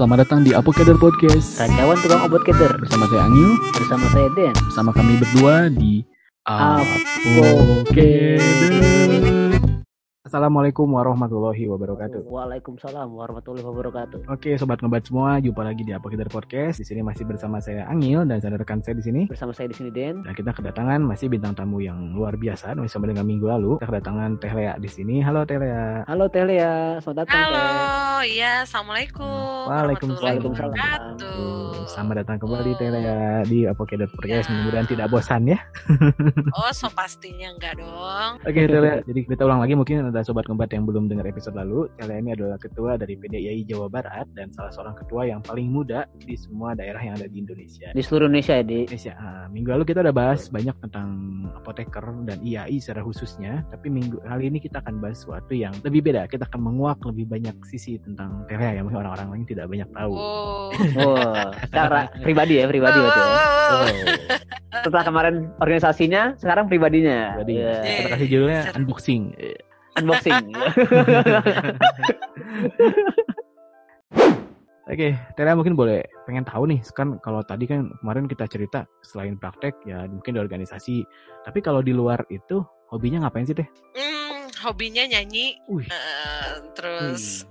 selamat 0.00 0.24
datang 0.24 0.40
di 0.40 0.56
Apokader 0.56 0.96
Podcast. 0.96 1.60
Rancawan 1.60 2.00
tukang 2.00 2.24
obat 2.24 2.40
keder 2.48 2.72
Bersama 2.80 3.04
saya 3.04 3.28
Angil, 3.28 3.52
bersama 3.76 4.08
saya 4.08 4.32
Den. 4.32 4.56
bersama 4.56 4.96
kami 4.96 5.20
berdua 5.20 5.68
di 5.68 6.00
Apokader 6.48 8.40
Assalamualaikum 10.20 10.84
warahmatullahi 10.84 11.64
wabarakatuh 11.64 12.28
Waalaikumsalam 12.28 13.08
warahmatullahi 13.08 13.64
wabarakatuh. 13.64 14.28
Oke 14.28 14.52
sobat 14.54 14.76
ngebat 14.78 15.08
semua, 15.08 15.40
jumpa 15.40 15.64
lagi 15.64 15.80
di 15.80 15.96
Apokader 15.96 16.28
Podcast 16.28 16.76
Di 16.76 16.84
sini 16.84 17.00
masih 17.00 17.24
bersama 17.24 17.56
saya 17.56 17.88
Angil 17.88 18.28
dan 18.28 18.36
saya 18.36 18.52
rekan 18.52 18.84
saya 18.84 19.00
di 19.00 19.04
sini 19.08 19.20
Bersama 19.24 19.56
saya 19.56 19.72
di 19.72 19.80
sini 19.80 19.88
Den. 19.88 20.20
Dan 20.20 20.36
kita 20.36 20.52
kedatangan 20.52 21.00
masih 21.00 21.32
bintang 21.32 21.56
tamu 21.56 21.80
yang 21.80 22.12
luar 22.12 22.36
biasa 22.36 22.76
Sama 22.84 23.08
dengan 23.08 23.24
minggu 23.24 23.48
lalu 23.48 23.80
Kita 23.80 23.88
kedatangan 23.88 24.36
Teh 24.36 24.52
Lea 24.52 24.76
di 24.76 24.92
sini 24.92 25.24
Halo 25.24 25.48
Teh 25.48 25.56
Lea 25.56 26.04
Halo 26.04 26.28
Teh 26.28 26.44
Lea, 26.44 27.00
selamat 27.00 27.16
datang 27.24 27.40
Halo, 27.40 27.56
Teh. 27.56 28.28
iya, 28.28 28.52
assalamualaikum. 28.60 29.24
Waalaikumsalam. 29.24 29.72
warahmatullahi 29.72 30.20
Waalaikumsalam. 30.36 30.68
wabarakatuh. 30.68 31.88
Selamat 31.88 32.14
datang 32.20 32.36
kembali 32.38 32.70
Teh 32.76 32.88
Lea 32.92 33.18
di 33.48 33.58
Apokader 33.64 34.08
Podcast 34.12 34.46
Ya. 34.46 34.52
Mudah-mudahan 34.52 34.84
tidak 34.86 35.06
bosan 35.08 35.48
ya 35.48 35.58
Oh, 36.52 36.68
so 36.70 36.92
pastinya 36.92 37.48
enggak 37.48 37.80
dong. 37.80 38.36
Oke, 38.44 38.68
Tele. 38.68 39.00
Jadi 39.02 39.20
kita 39.24 39.48
ulang 39.48 39.64
lagi 39.64 39.72
mungkin 39.72 40.09
ada 40.10 40.26
sobat 40.26 40.44
kembat 40.46 40.70
yang 40.74 40.84
belum 40.84 41.06
dengar 41.06 41.26
episode 41.26 41.54
lalu. 41.54 41.86
Tele 41.96 42.18
ini 42.18 42.34
adalah 42.34 42.58
ketua 42.58 42.98
dari 42.98 43.14
PDII 43.16 43.62
Jawa 43.64 43.86
Barat 43.86 44.26
dan 44.34 44.50
salah 44.50 44.70
seorang 44.74 44.94
ketua 44.98 45.26
yang 45.26 45.40
paling 45.40 45.70
muda 45.70 46.04
di 46.18 46.34
semua 46.34 46.74
daerah 46.74 46.98
yang 47.00 47.14
ada 47.16 47.30
di 47.30 47.40
Indonesia. 47.40 47.90
Di 47.94 48.02
seluruh 48.02 48.26
Indonesia 48.28 48.58
ya, 48.58 48.64
di. 48.66 48.78
Indonesia. 48.90 49.14
Ah, 49.16 49.46
minggu 49.48 49.68
lalu 49.70 49.84
kita 49.88 50.02
udah 50.02 50.14
bahas 50.14 50.50
banyak 50.50 50.76
tentang 50.82 51.08
apoteker 51.56 52.04
dan 52.26 52.42
IAI 52.42 52.76
secara 52.82 53.00
khususnya. 53.06 53.62
Tapi 53.70 53.86
minggu 53.88 54.18
kali 54.22 54.50
ini 54.50 54.58
kita 54.58 54.82
akan 54.82 54.98
bahas 54.98 55.22
sesuatu 55.22 55.54
yang 55.54 55.72
lebih 55.86 56.10
beda. 56.10 56.26
Kita 56.26 56.44
akan 56.50 56.60
menguak 56.60 56.98
lebih 57.06 57.30
banyak 57.30 57.54
sisi 57.70 57.96
tentang 58.02 58.44
Tele 58.50 58.76
yang 58.76 58.90
mungkin 58.90 59.06
orang-orang 59.06 59.28
lain 59.30 59.44
tidak 59.46 59.66
banyak 59.70 59.88
tahu. 59.94 60.12
Oh. 60.12 60.68
Oh, 60.98 61.48
secara 61.70 62.10
pribadi 62.20 62.58
ya, 62.58 62.66
pribadi 62.66 62.98
ya. 62.98 63.10
Oh. 63.10 63.86
Setelah 64.70 65.04
kemarin 65.06 65.34
organisasinya, 65.58 66.38
sekarang 66.38 66.66
pribadinya. 66.70 67.38
Jadi 67.42 67.54
Iya. 67.60 67.74
kita 67.82 68.08
kasih 68.16 68.26
judulnya 68.30 68.60
Seru. 68.70 68.76
unboxing. 68.82 69.22
Unboxing. 69.98 70.54
Oke, 74.90 75.14
Tera 75.38 75.54
mungkin 75.54 75.78
boleh 75.78 76.02
pengen 76.26 76.42
tahu 76.42 76.66
nih, 76.66 76.82
kan 76.98 77.22
kalau 77.22 77.46
tadi 77.46 77.62
kan 77.70 77.94
kemarin 78.02 78.26
kita 78.26 78.50
cerita 78.50 78.82
selain 79.06 79.38
praktek 79.38 79.70
ya 79.86 80.02
mungkin 80.10 80.34
di 80.34 80.42
organisasi, 80.42 81.06
tapi 81.46 81.62
kalau 81.62 81.78
di 81.78 81.94
luar 81.94 82.18
itu 82.26 82.66
hobinya 82.90 83.22
ngapain 83.22 83.46
sih 83.46 83.54
teh? 83.54 83.70
Hmm, 83.94 84.50
hobinya 84.66 85.06
nyanyi, 85.06 85.62
Wih, 85.70 85.86
eh, 85.86 86.58
terus 86.74 87.46
Hmm. 87.46 87.49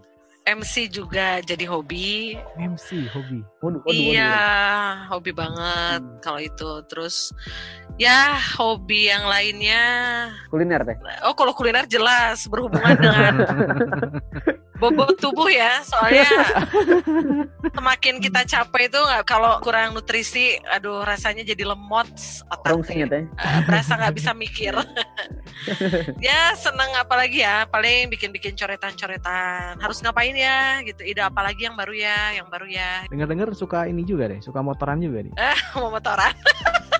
MC 0.49 0.89
juga 0.89 1.41
jadi 1.45 1.65
hobi. 1.69 2.33
MC 2.57 3.05
hobi. 3.13 3.45
Waduh, 3.61 3.79
waduh, 3.81 3.81
waduh. 3.85 3.93
Iya, 3.93 4.35
hobi 5.13 5.31
banget 5.33 6.01
kalau 6.25 6.39
itu. 6.41 6.71
Terus 6.89 7.29
ya 8.01 8.33
hobi 8.57 9.13
yang 9.13 9.29
lainnya. 9.29 9.85
Kuliner 10.49 10.81
teh. 10.81 10.97
Oh, 11.21 11.37
kalau 11.37 11.53
kuliner 11.53 11.85
jelas 11.85 12.49
berhubungan 12.49 12.97
dengan 12.97 13.35
bobot 14.79 15.19
tubuh 15.19 15.51
ya 15.51 15.83
soalnya 15.83 16.27
semakin 17.75 18.23
kita 18.23 18.47
capek 18.47 18.87
itu 18.87 18.99
nggak 18.99 19.23
kalau 19.27 19.59
kurang 19.59 19.93
nutrisi 19.93 20.55
aduh 20.63 21.03
rasanya 21.03 21.43
jadi 21.43 21.67
lemot 21.67 22.07
ya 22.49 22.73
otaknya 22.79 23.05
teh. 23.05 23.23
Eh, 23.25 23.59
berasa 23.65 23.91
nggak 23.95 24.15
bisa 24.15 24.31
mikir. 24.33 24.73
Ya 26.23 26.55
seneng 26.55 26.87
apalagi 26.95 27.43
ya 27.43 27.67
paling 27.67 28.07
bikin-bikin 28.07 28.55
coretan-coretan. 28.55 29.75
Harus 29.83 29.99
ngapain 29.99 30.31
ya 30.31 30.79
gitu. 30.87 31.03
Ide 31.03 31.19
apalagi 31.19 31.67
yang 31.67 31.75
baru 31.75 31.91
ya 31.91 32.39
yang 32.39 32.47
baru 32.47 32.63
ya. 32.63 33.03
Dengar-dengar 33.11 33.51
suka 33.51 33.83
ini 33.83 34.07
juga 34.07 34.31
deh, 34.31 34.39
suka 34.39 34.63
motoran 34.63 35.03
juga 35.03 35.19
nih. 35.27 35.35
mau 35.75 35.91
motoran 35.91 36.31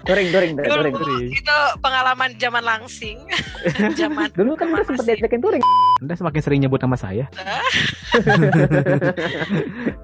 Touring, 0.08 0.32
teh, 0.32 0.64
touring. 0.64 0.96
dulu 0.96 1.16
itu 1.28 1.58
pengalaman 1.84 2.32
zaman 2.40 2.64
langsing 2.64 3.20
zaman 4.00 4.32
Dulu 4.32 4.56
kan 4.56 4.72
Masih. 4.72 4.96
sempat 4.96 5.06
diajakin 5.06 5.42
touring. 5.44 5.64
Anda 6.00 6.16
semakin 6.16 6.42
sering 6.42 6.60
nyebut 6.64 6.80
nama 6.80 6.96
saya. 6.96 7.28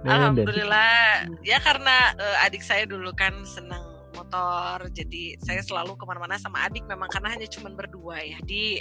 Alhamdulillah 0.05 1.25
ya 1.41 1.57
karena 1.63 2.11
eh, 2.19 2.45
adik 2.45 2.61
saya 2.61 2.83
dulu 2.83 3.15
kan 3.15 3.33
senang 3.47 3.95
motor 4.15 4.87
jadi 4.95 5.35
saya 5.43 5.59
selalu 5.59 5.99
ke 5.99 6.07
mana-mana 6.07 6.39
sama 6.39 6.63
adik 6.63 6.87
memang 6.87 7.11
karena 7.11 7.35
hanya 7.35 7.47
cuma 7.51 7.67
berdua 7.75 8.23
ya 8.23 8.39
di 8.47 8.79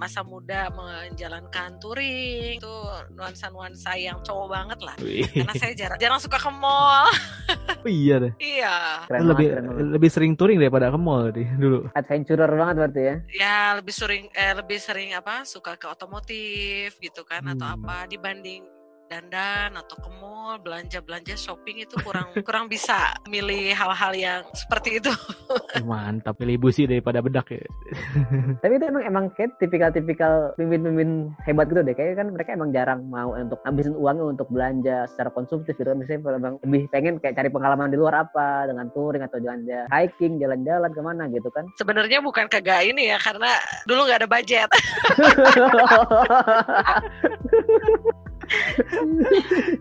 masa 0.00 0.24
muda 0.24 0.72
menjalankan 0.72 1.76
touring 1.76 2.56
itu 2.56 2.74
nuansa-nuansa 3.12 3.92
yang 3.94 4.16
cowok 4.24 4.48
banget 4.48 4.78
lah 4.80 4.96
karena 4.96 5.52
saya 5.54 5.72
jarang 5.76 5.98
jarang 6.00 6.16
suka 6.16 6.40
ke 6.40 6.48
mall 6.48 7.04
oh 7.84 7.90
iya 7.90 8.16
deh. 8.18 8.32
iya 8.40 9.04
Keren 9.04 9.28
lebih 9.28 9.46
banget, 9.46 9.60
keren 9.60 9.66
banget. 9.68 9.86
lebih 9.92 10.10
sering 10.10 10.32
touring 10.32 10.56
daripada 10.56 10.88
ke 10.88 10.96
mall 10.96 11.28
tadi 11.28 11.44
dulu. 11.52 11.78
Adventurer 11.92 12.48
banget 12.48 12.74
berarti 12.78 13.00
ya. 13.02 13.14
ya 13.36 13.56
lebih 13.76 13.92
sering 13.92 14.24
eh, 14.32 14.52
lebih 14.56 14.78
sering 14.80 15.12
apa 15.12 15.44
suka 15.44 15.76
ke 15.76 15.84
otomotif 15.84 16.96
gitu 16.96 17.20
kan 17.22 17.44
atau 17.44 17.68
Hmm. 17.68 17.76
apa 17.84 18.08
dibanding 18.08 18.64
dandan 19.10 19.74
atau 19.74 19.98
ke 19.98 20.10
mall 20.22 20.54
belanja 20.62 21.02
belanja 21.02 21.34
shopping 21.34 21.82
itu 21.82 21.98
kurang 22.06 22.30
kurang 22.46 22.70
bisa 22.70 23.10
milih 23.26 23.74
hal-hal 23.74 24.14
yang 24.14 24.42
seperti 24.54 25.02
itu 25.02 25.10
Mantap, 25.90 26.38
pilih 26.38 26.62
busi 26.62 26.86
daripada 26.86 27.18
bedak 27.18 27.50
ya. 27.50 27.66
Tapi 28.62 28.78
itu 28.78 28.84
emang 28.86 29.02
emang 29.02 29.24
kayak 29.34 29.58
tipikal-tipikal 29.58 30.54
pimpin-pimpin 30.54 31.34
hebat 31.42 31.66
gitu 31.66 31.82
deh. 31.82 31.94
Kayaknya 31.94 32.16
kan 32.22 32.28
mereka 32.30 32.50
emang 32.54 32.70
jarang 32.70 33.00
mau 33.10 33.34
untuk 33.34 33.58
habisin 33.66 33.98
uangnya 33.98 34.30
untuk 34.30 34.46
belanja 34.54 35.10
secara 35.10 35.30
konsumtif 35.34 35.74
gitu 35.74 35.90
kan. 35.90 35.98
Misalnya 35.98 36.38
emang 36.38 36.54
lebih 36.62 36.86
pengen 36.94 37.18
kayak 37.18 37.34
cari 37.38 37.50
pengalaman 37.50 37.90
di 37.90 37.98
luar 37.98 38.22
apa 38.22 38.70
dengan 38.70 38.86
touring 38.94 39.26
atau 39.26 39.42
jalan-jalan 39.42 39.90
hiking, 39.90 40.38
jalan-jalan 40.38 40.90
ke 40.94 41.00
mana 41.02 41.26
gitu 41.30 41.50
kan. 41.50 41.66
sebenarnya 41.74 42.22
bukan 42.22 42.46
kagak 42.46 42.86
ini 42.86 43.10
ya 43.10 43.18
karena 43.18 43.50
dulu 43.86 44.06
nggak 44.06 44.22
ada 44.22 44.28
budget 44.30 44.70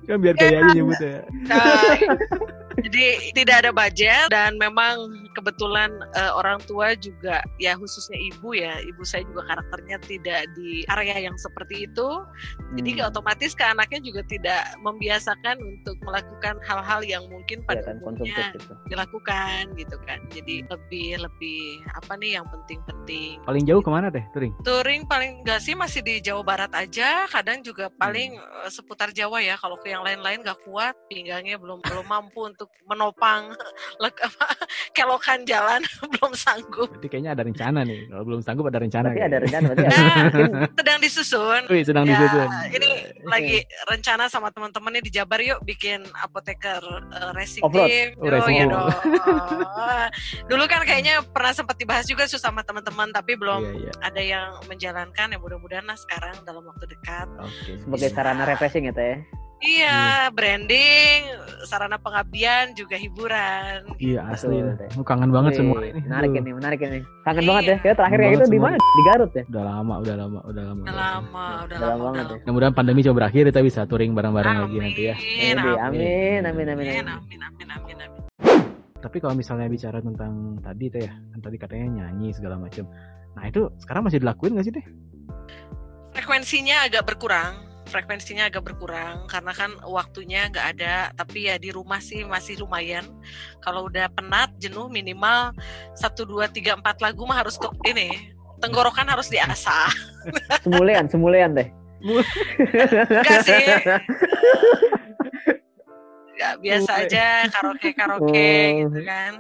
Kan 0.07 0.18
biar 0.22 0.35
kayak 0.38 0.62
aja 0.62 0.72
nyebutnya. 0.78 1.25
Nah, 1.50 1.97
jadi 2.85 3.34
tidak 3.35 3.56
ada 3.66 3.72
budget 3.73 4.28
dan 4.31 4.56
memang 4.56 5.09
kebetulan 5.34 5.91
eh, 6.16 6.31
orang 6.34 6.59
tua 6.66 6.94
juga 7.00 7.41
ya 7.57 7.75
khususnya 7.75 8.17
ibu 8.17 8.56
ya 8.56 8.79
ibu 8.84 9.01
saya 9.03 9.23
juga 9.28 9.45
karakternya 9.50 9.97
tidak 10.06 10.41
di 10.56 10.84
area 10.91 11.29
yang 11.29 11.35
seperti 11.40 11.85
itu 11.88 12.09
jadi 12.75 12.91
Hmm. 13.00 13.07
otomatis 13.16 13.56
ke 13.56 13.63
anaknya 13.63 14.00
juga 14.03 14.22
tidak 14.28 14.75
membiasakan 14.84 15.56
untuk 15.62 15.95
melakukan 16.03 16.57
hal-hal 16.67 17.00
yang 17.06 17.23
mungkin 17.31 17.63
ya 17.63 17.67
pada 17.69 17.81
kan 17.85 17.95
umumnya 18.01 18.25
konsumtif 18.28 18.59
gitu. 18.59 18.73
dilakukan 18.91 19.61
gitu 19.78 19.96
kan 20.03 20.19
jadi 20.34 20.56
lebih 20.67 21.07
lebih 21.23 21.61
apa 21.96 22.13
nih 22.19 22.41
yang 22.41 22.46
penting-penting 22.51 23.40
Paling 23.46 23.63
jauh 23.63 23.79
ke 23.79 23.90
mana 23.90 24.11
teh 24.11 24.23
touring? 24.35 24.53
touring 24.66 25.03
paling 25.07 25.41
enggak 25.46 25.61
sih 25.63 25.73
masih 25.73 26.01
di 26.03 26.19
Jawa 26.19 26.44
Barat 26.44 26.72
aja 26.75 27.25
kadang 27.29 27.63
juga 27.63 27.88
paling 27.96 28.35
eh, 28.38 28.69
seputar 28.69 29.09
Jawa 29.16 29.40
ya 29.40 29.56
kalau 29.56 29.78
ke 29.79 29.90
yang 29.90 30.03
lain-lain 30.03 30.44
nggak 30.44 30.59
kuat 30.67 30.94
pinggangnya 31.07 31.56
belum 31.57 31.79
belum 31.85 32.06
mampu 32.06 32.46
untuk 32.46 32.69
menopang 32.90 33.53
apa, 34.02 34.46
kelokan 34.97 35.46
jalan 35.46 35.78
belum 36.18 36.34
sanggup 36.34 36.90
Berarti 36.90 37.06
kayaknya 37.06 37.38
ada 37.38 37.44
rencana 37.46 37.85
nih. 37.85 38.09
Kalau 38.09 38.24
belum 38.25 38.41
sanggup 38.41 38.66
ada 38.66 38.81
rencana. 38.81 39.13
Berarti 39.13 39.19
kayaknya. 39.22 39.30
ada 39.30 39.46
rencana 39.46 39.66
berarti 39.69 39.85
ada. 39.85 39.94
Nah, 39.94 40.25
Mungkin 40.25 40.74
sedang 40.74 40.97
disusun 40.97 41.62
Wih, 41.69 41.84
sedang 41.85 42.03
Ya, 42.03 42.18
disusun. 42.18 42.50
ini 42.74 42.90
lagi 43.29 43.58
rencana 43.85 44.25
sama 44.25 44.50
teman-teman 44.50 44.90
nih 44.97 45.03
di 45.06 45.12
Jabar 45.13 45.38
yuk 45.38 45.62
bikin 45.62 46.02
apoteker 46.18 46.81
eh, 47.13 47.29
racing 47.38 47.62
Off-road. 47.62 47.90
team. 47.94 48.08
Oh, 48.18 48.25
racing 48.25 48.56
ya 48.58 48.66
dong. 48.66 48.90
Dulu 50.50 50.63
kan 50.66 50.81
kayaknya 50.81 51.22
pernah 51.29 51.53
sempat 51.53 51.78
dibahas 51.78 52.09
juga 52.09 52.25
Sus, 52.25 52.41
sama 52.41 52.66
teman-teman 52.66 53.13
tapi 53.13 53.38
belum 53.38 53.62
Iya, 53.69 53.74
iya. 53.85 53.91
ada 54.02 54.22
yang 54.22 54.50
menjalankan 54.66 55.28
ya 55.29 55.38
mudah-mudahan 55.38 55.85
lah 55.85 55.97
sekarang 56.00 56.41
dalam 56.41 56.66
waktu 56.66 56.90
dekat. 56.90 57.28
Oke. 57.38 57.72
sebagai 57.79 58.09
sarana 58.09 58.50
refreshing 58.50 58.90
ya 58.90 58.94
Iya, 59.59 60.31
branding, 60.31 61.35
sarana 61.67 62.00
pengabdian 62.00 62.72
juga 62.79 62.96
hiburan. 62.96 63.91
Iya 64.00 64.32
asli. 64.32 64.56
Betul, 64.64 65.03
kangen 65.03 65.35
banget 65.35 65.52
Wih, 65.52 65.59
semua 65.59 65.79
ini. 65.84 66.00
Menarik 66.00 66.32
ini, 66.32 66.52
menarik 66.56 66.79
ini. 66.79 67.00
Kangen 67.28 67.44
Iya. 67.44 67.50
banget 67.52 67.64
ya. 67.67 67.76
Kita 67.84 67.96
terakhir 68.00 68.17
kayak 68.17 68.32
gitu 68.40 68.46
di 68.47 68.59
mana? 68.59 68.76
Di 68.79 69.03
Garut 69.03 69.32
ya. 69.35 69.44
Udah 69.52 69.64
lama, 69.67 69.94
udah 70.00 70.16
lama, 70.16 70.40
udah 70.47 70.64
lama, 70.64 70.82
udah 70.88 70.96
lama. 70.96 70.96
Udah 70.96 70.96
lama, 70.96 71.44
udah 71.44 71.66
Udah 71.67 71.76
lama, 71.76 71.91
lama 71.91 72.00
udah 72.00 72.00
banget 72.00 72.23
lama. 72.23 72.40
Mudah-mudahan 72.40 72.73
pandemi 72.73 73.00
coba 73.03 73.16
berakhir 73.20 73.44
kita 73.52 73.59
bisa 73.59 73.79
touring 73.84 74.11
bareng-bareng 74.16 74.56
lagi 74.64 74.78
nanti 74.79 75.02
ya. 75.11 75.16
Amin, 75.20 75.56
Amin, 75.59 75.59
amin, 75.59 75.76
amin, 75.76 76.47
amin. 76.47 76.67
amin, 76.72 76.88
amin. 76.88 77.08
amin, 77.12 77.40
amin, 77.44 77.67
amin, 77.67 77.97
amin. 78.00 78.22
Tapi 79.00 79.17
kalau 79.20 79.35
misalnya 79.35 79.67
bicara 79.67 80.00
tentang 80.00 80.59
tadi 80.59 80.88
teh 80.88 81.03
ya, 81.03 81.12
kan 81.12 81.40
tadi 81.40 81.55
katanya 81.55 82.03
nyanyi 82.03 82.32
segala 82.32 82.55
macam. 82.55 82.84
Nah 83.35 83.44
itu 83.44 83.67
sekarang 83.79 84.08
masih 84.08 84.20
dilakuin 84.23 84.55
nggak 84.55 84.67
sih 84.67 84.76
teh? 84.76 84.85
Frekuensinya 86.12 86.84
agak 86.84 87.08
berkurang, 87.08 87.68
frekuensinya 87.90 88.46
agak 88.47 88.62
berkurang 88.70 89.26
karena 89.26 89.52
kan 89.52 89.74
waktunya 89.84 90.46
nggak 90.53 90.68
ada. 90.78 91.09
Tapi 91.18 91.50
ya 91.50 91.58
di 91.58 91.74
rumah 91.74 91.97
sih 91.97 92.22
masih 92.24 92.62
lumayan. 92.62 93.03
Kalau 93.66 93.90
udah 93.90 94.08
penat, 94.14 94.53
jenuh 94.62 94.86
minimal 94.88 95.52
satu 95.97 96.24
dua 96.24 96.46
tiga 96.47 96.78
empat 96.78 97.02
lagu 97.02 97.26
mah 97.26 97.41
harus 97.41 97.58
ke 97.58 97.66
ini 97.90 98.32
tenggorokan 98.62 99.08
harus 99.09 99.32
diasah. 99.32 99.90
Semulean, 100.68 101.09
semulean 101.09 101.58
deh. 101.58 101.68
Enggak 102.00 103.40
sih. 103.44 103.66
ya 106.40 106.56
biasa 106.56 107.03
aja 107.03 107.52
karaoke 107.52 107.90
karaoke 107.91 108.52
gitu 108.88 109.00
kan. 109.03 109.34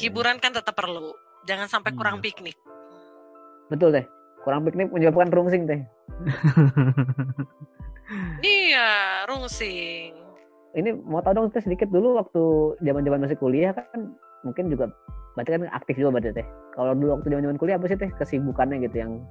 Hiburan 0.00 0.36
kan 0.40 0.56
tetap 0.56 0.72
perlu. 0.72 1.12
Jangan 1.44 1.68
sampai 1.68 1.92
kurang 1.92 2.22
Iya. 2.22 2.24
piknik. 2.30 2.56
Betul 3.68 3.92
teh. 3.96 4.06
Kurang 4.42 4.66
piknik 4.66 4.90
menyebabkan 4.90 5.30
rungsing 5.30 5.64
teh. 5.66 5.80
Iya, 8.42 9.24
rungsing. 9.24 10.12
Ini 10.72 10.90
mau 11.04 11.24
tahu 11.24 11.32
dong 11.32 11.48
teh 11.48 11.64
sedikit 11.64 11.88
dulu 11.88 12.20
waktu 12.20 12.42
zaman-zaman 12.84 13.24
masih 13.24 13.38
kuliah 13.38 13.72
kan 13.72 14.12
mungkin 14.42 14.68
juga 14.68 14.90
berarti 15.32 15.56
kan 15.56 15.62
aktif 15.72 15.96
juga 15.96 16.18
berarti 16.18 16.36
teh. 16.36 16.46
Kalau 16.76 16.92
dulu 16.92 17.16
waktu 17.16 17.32
zaman-zaman 17.32 17.56
kuliah 17.56 17.76
apa 17.80 17.88
sih 17.88 17.96
teh 17.96 18.10
kesibukannya 18.12 18.84
gitu 18.84 19.00
yang 19.00 19.22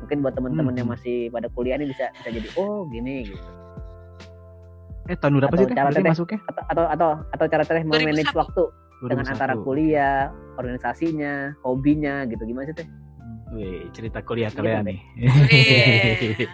mungkin 0.00 0.24
buat 0.24 0.32
teman-teman 0.36 0.72
yang 0.72 0.88
Hmm. 0.88 0.96
masih 0.96 1.28
pada 1.28 1.48
kuliah 1.52 1.76
ini 1.76 1.92
bisa 1.92 2.08
bisa 2.16 2.28
jadi 2.32 2.48
oh 2.56 2.88
gini 2.88 3.28
gitu. 3.28 3.44
Eh 5.04 5.16
tahun 5.20 5.36
berapa 5.36 5.54
sih 5.58 5.66
teh? 5.68 5.76
cara 5.76 5.90
Teteh. 5.92 6.08
masuknya? 6.08 6.38
Atau 6.48 6.64
atau 6.64 6.84
atau, 6.88 7.08
atau 7.28 7.44
cara-cara 7.50 7.78
memanage 7.82 8.24
2001. 8.32 8.40
waktu 8.40 8.62
dengan 9.04 9.24
2001. 9.28 9.32
antara 9.36 9.54
kuliah, 9.60 10.20
organisasinya, 10.56 11.32
hobinya 11.60 12.24
gitu 12.24 12.40
gimana 12.44 12.72
sih 12.72 12.76
teh? 12.80 12.88
Wih, 13.54 13.86
cerita 13.94 14.18
kuliah 14.26 14.50
Iya, 14.50 14.58
kalian 14.58 14.84
nih. 14.90 14.98
Wih. 15.14 16.48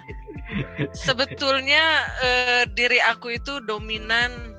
Sebetulnya 1.07 1.85
eh, 2.21 2.63
diri 2.75 3.01
aku 3.01 3.33
itu 3.33 3.63
dominan 3.65 4.55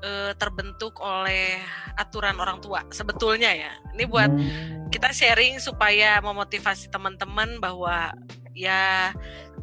eh, 0.00 0.32
terbentuk 0.40 0.96
oleh 0.98 1.60
aturan 2.00 2.40
orang 2.40 2.58
tua. 2.64 2.82
Sebetulnya 2.90 3.52
ya. 3.52 3.72
Ini 3.92 4.04
buat 4.08 4.30
Hmm. 4.32 4.88
kita 4.88 5.12
sharing 5.12 5.60
supaya 5.60 6.18
memotivasi 6.24 6.88
teman-teman 6.88 7.60
bahwa 7.60 8.12
ya 8.56 9.12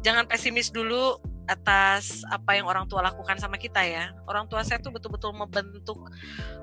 jangan 0.02 0.26
pesimis 0.26 0.70
dulu 0.70 1.18
atas 1.50 2.22
apa 2.30 2.54
yang 2.54 2.70
orang 2.70 2.86
tua 2.86 3.02
lakukan 3.02 3.34
sama 3.42 3.58
kita 3.58 3.82
ya. 3.82 4.14
Orang 4.30 4.46
tua 4.46 4.62
saya 4.62 4.78
tuh 4.78 4.94
betul-betul 4.94 5.34
membentuk 5.34 5.98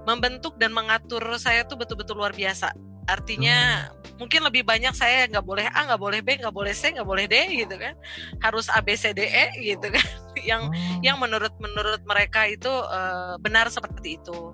membentuk 0.08 0.56
dan 0.56 0.72
mengatur 0.72 1.20
saya 1.36 1.68
tuh 1.68 1.76
betul-betul 1.76 2.16
luar 2.16 2.32
biasa. 2.32 2.72
Artinya 3.08 3.88
mungkin 4.18 4.44
lebih 4.44 4.62
banyak 4.62 4.92
saya 4.92 5.26
nggak 5.26 5.42
boleh 5.42 5.66
A, 5.66 5.88
nggak 5.88 6.02
boleh 6.02 6.20
B, 6.20 6.36
nggak 6.38 6.52
boleh 6.52 6.74
C, 6.74 6.92
nggak 6.92 7.08
boleh 7.08 7.26
D 7.26 7.36
gitu 7.58 7.76
kan. 7.76 7.96
Harus 8.40 8.68
A 8.68 8.80
B 8.80 8.94
C 8.94 9.12
D 9.12 9.24
E 9.24 9.46
gitu 9.66 9.88
kan. 9.88 10.04
Yang 10.38 10.70
Oh. 10.70 11.00
yang 11.02 11.18
menurut 11.18 11.52
menurut 11.58 12.02
mereka 12.04 12.46
itu 12.46 12.70
eh, 12.70 13.36
benar 13.40 13.68
seperti 13.68 14.16
itu. 14.18 14.54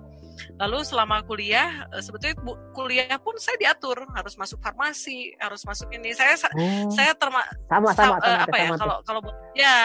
Lalu 0.58 0.82
selama 0.82 1.22
kuliah 1.22 1.86
eh, 1.88 1.98
sebetulnya 1.98 2.34
bu- 2.40 2.58
kuliah 2.72 3.18
pun 3.18 3.34
saya 3.36 3.54
diatur 3.56 4.02
harus 4.10 4.34
masuk 4.34 4.58
farmasi, 4.58 5.34
harus 5.36 5.62
masuk 5.62 5.90
ini. 5.90 6.10
Saya 6.10 6.34
sa- 6.34 6.50
Oh, 6.50 6.90
saya 6.90 7.12
terma 7.14 7.42
sama 7.68 7.90
sama 7.92 8.16
sa- 8.16 8.26
eh, 8.26 8.32
sama, 8.32 8.44
apa 8.44 8.56
ya 8.56 8.64
sama, 8.64 8.74
teh. 8.74 8.80
kalau 8.80 8.96
kalau 9.02 9.20
bo- 9.20 9.38
ya 9.54 9.76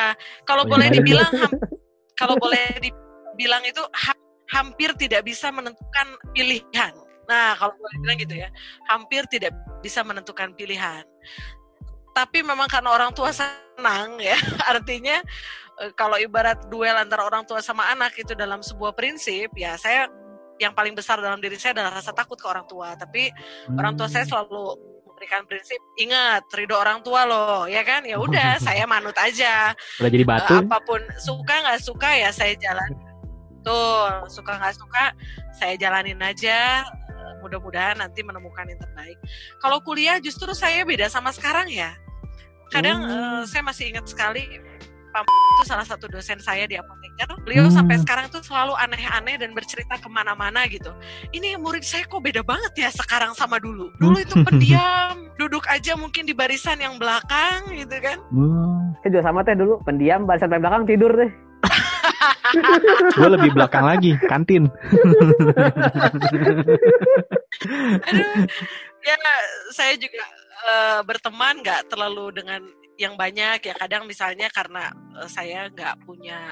kalau 0.44 0.64
Oh, 0.66 0.70
boleh 0.70 0.88
dibilang 0.90 1.32
ham- 1.36 1.60
kalau 2.20 2.36
boleh 2.38 2.66
dibilang 2.80 3.64
itu 3.64 3.82
ha- 3.84 4.24
hampir 4.50 4.90
tidak 4.96 5.22
bisa 5.24 5.50
menentukan 5.50 6.08
pilihan. 6.32 6.94
Nah, 7.30 7.54
kalau 7.56 7.78
boleh 7.78 7.98
bilang 8.02 8.18
gitu 8.18 8.36
ya, 8.42 8.50
hampir 8.90 9.22
tidak 9.30 9.54
bisa 9.86 10.02
menentukan 10.02 10.50
pilihan. 10.58 11.06
Tapi 12.18 12.42
memang 12.42 12.66
karena 12.66 12.90
orang 12.90 13.14
tua 13.14 13.30
senang 13.30 14.18
ya, 14.18 14.34
artinya 14.74 15.22
eh, 15.80 15.92
kalau 15.94 16.18
ibarat 16.18 16.58
duel 16.74 16.98
antara 16.98 17.22
orang 17.24 17.46
tua 17.46 17.62
sama 17.62 17.86
anak 17.94 18.18
itu 18.18 18.34
dalam 18.34 18.66
sebuah 18.66 18.98
prinsip, 18.98 19.54
ya 19.54 19.78
saya 19.78 20.10
yang 20.58 20.74
paling 20.74 20.92
besar 20.98 21.22
dalam 21.22 21.38
diri 21.40 21.56
saya 21.56 21.78
adalah 21.78 22.02
rasa 22.02 22.12
takut 22.12 22.36
ke 22.36 22.50
orang 22.50 22.66
tua. 22.66 22.98
Tapi 22.98 23.30
orang 23.78 23.94
tua 23.94 24.10
saya 24.10 24.26
selalu 24.26 24.76
memberikan 25.20 25.44
prinsip 25.52 25.76
ingat 26.00 26.48
ridho 26.56 26.80
orang 26.80 27.04
tua 27.04 27.28
loh 27.28 27.68
ya 27.68 27.84
kan 27.84 28.08
ya 28.08 28.16
udah 28.16 28.56
saya 28.64 28.88
manut 28.88 29.12
aja 29.20 29.76
udah 30.00 30.08
jadi 30.08 30.24
Eh, 30.24 30.30
batu. 30.32 30.56
apa 30.64 30.80
pun 30.88 31.04
suka 31.20 31.60
nggak 31.60 31.84
suka 31.84 32.08
ya 32.16 32.32
saya 32.32 32.56
jalan 32.56 32.88
tuh 33.68 34.08
suka 34.32 34.56
nggak 34.56 34.80
suka 34.80 35.12
saya 35.52 35.76
jalanin 35.76 36.24
aja 36.24 36.88
mudah-mudahan 37.42 37.98
nanti 37.98 38.22
menemukan 38.22 38.68
yang 38.68 38.80
terbaik. 38.80 39.18
Kalau 39.60 39.80
kuliah 39.82 40.20
justru 40.20 40.52
saya 40.52 40.84
beda 40.84 41.08
sama 41.08 41.32
sekarang 41.32 41.68
ya. 41.68 41.96
Kadang 42.70 43.02
Hmm. 43.02 43.12
eh, 43.12 43.44
saya 43.50 43.66
masih 43.66 43.90
ingat 43.90 44.06
sekali 44.06 44.46
Pak 45.10 45.26
itu 45.26 45.66
salah 45.66 45.82
satu 45.82 46.06
dosen 46.06 46.38
saya 46.38 46.70
di 46.70 46.78
apoteker 46.78 47.34
beliau 47.42 47.66
Hmm. 47.66 47.82
sampai 47.82 47.98
sekarang 47.98 48.30
tuh 48.30 48.46
selalu 48.46 48.78
aneh-aneh 48.78 49.42
dan 49.42 49.58
bercerita 49.58 49.98
ke 49.98 50.06
mana-mana 50.06 50.70
gitu. 50.70 50.94
Ini 51.34 51.58
murid 51.58 51.82
saya 51.82 52.06
kok 52.06 52.22
beda 52.22 52.46
banget 52.46 52.78
ya 52.78 52.94
sekarang 52.94 53.34
sama 53.34 53.58
dulu. 53.58 53.90
Dulu 53.98 54.22
itu 54.22 54.38
pendiam 54.46 55.26
duduk 55.42 55.66
aja 55.66 55.98
mungkin 55.98 56.30
di 56.30 56.38
barisan 56.38 56.78
yang 56.78 57.02
belakang 57.02 57.74
gitu 57.74 57.98
kan. 57.98 58.22
Hmm, 58.30 58.94
Saya 59.02 59.10
juga 59.18 59.24
sama 59.26 59.42
teh 59.42 59.58
dulu 59.58 59.82
pendiam 59.82 60.30
barisan 60.30 60.46
paling 60.46 60.62
belakang 60.62 60.86
tidur 60.86 61.12
teh. 61.18 61.32
Gue 63.18 63.30
lebih 63.30 63.52
belakang 63.54 63.86
lagi, 63.86 64.16
kantin. 64.28 64.68
Aduh, 68.10 68.26
ya 69.04 69.16
saya 69.74 69.94
juga 69.98 70.24
eh, 70.68 71.02
berteman 71.04 71.62
nggak 71.64 71.90
terlalu 71.92 72.36
dengan 72.36 72.62
yang 73.00 73.16
banyak 73.16 73.64
ya 73.64 73.74
kadang 73.80 74.04
misalnya 74.04 74.52
karena 74.52 74.92
eh, 75.20 75.30
saya 75.32 75.72
nggak 75.72 76.04
punya 76.04 76.52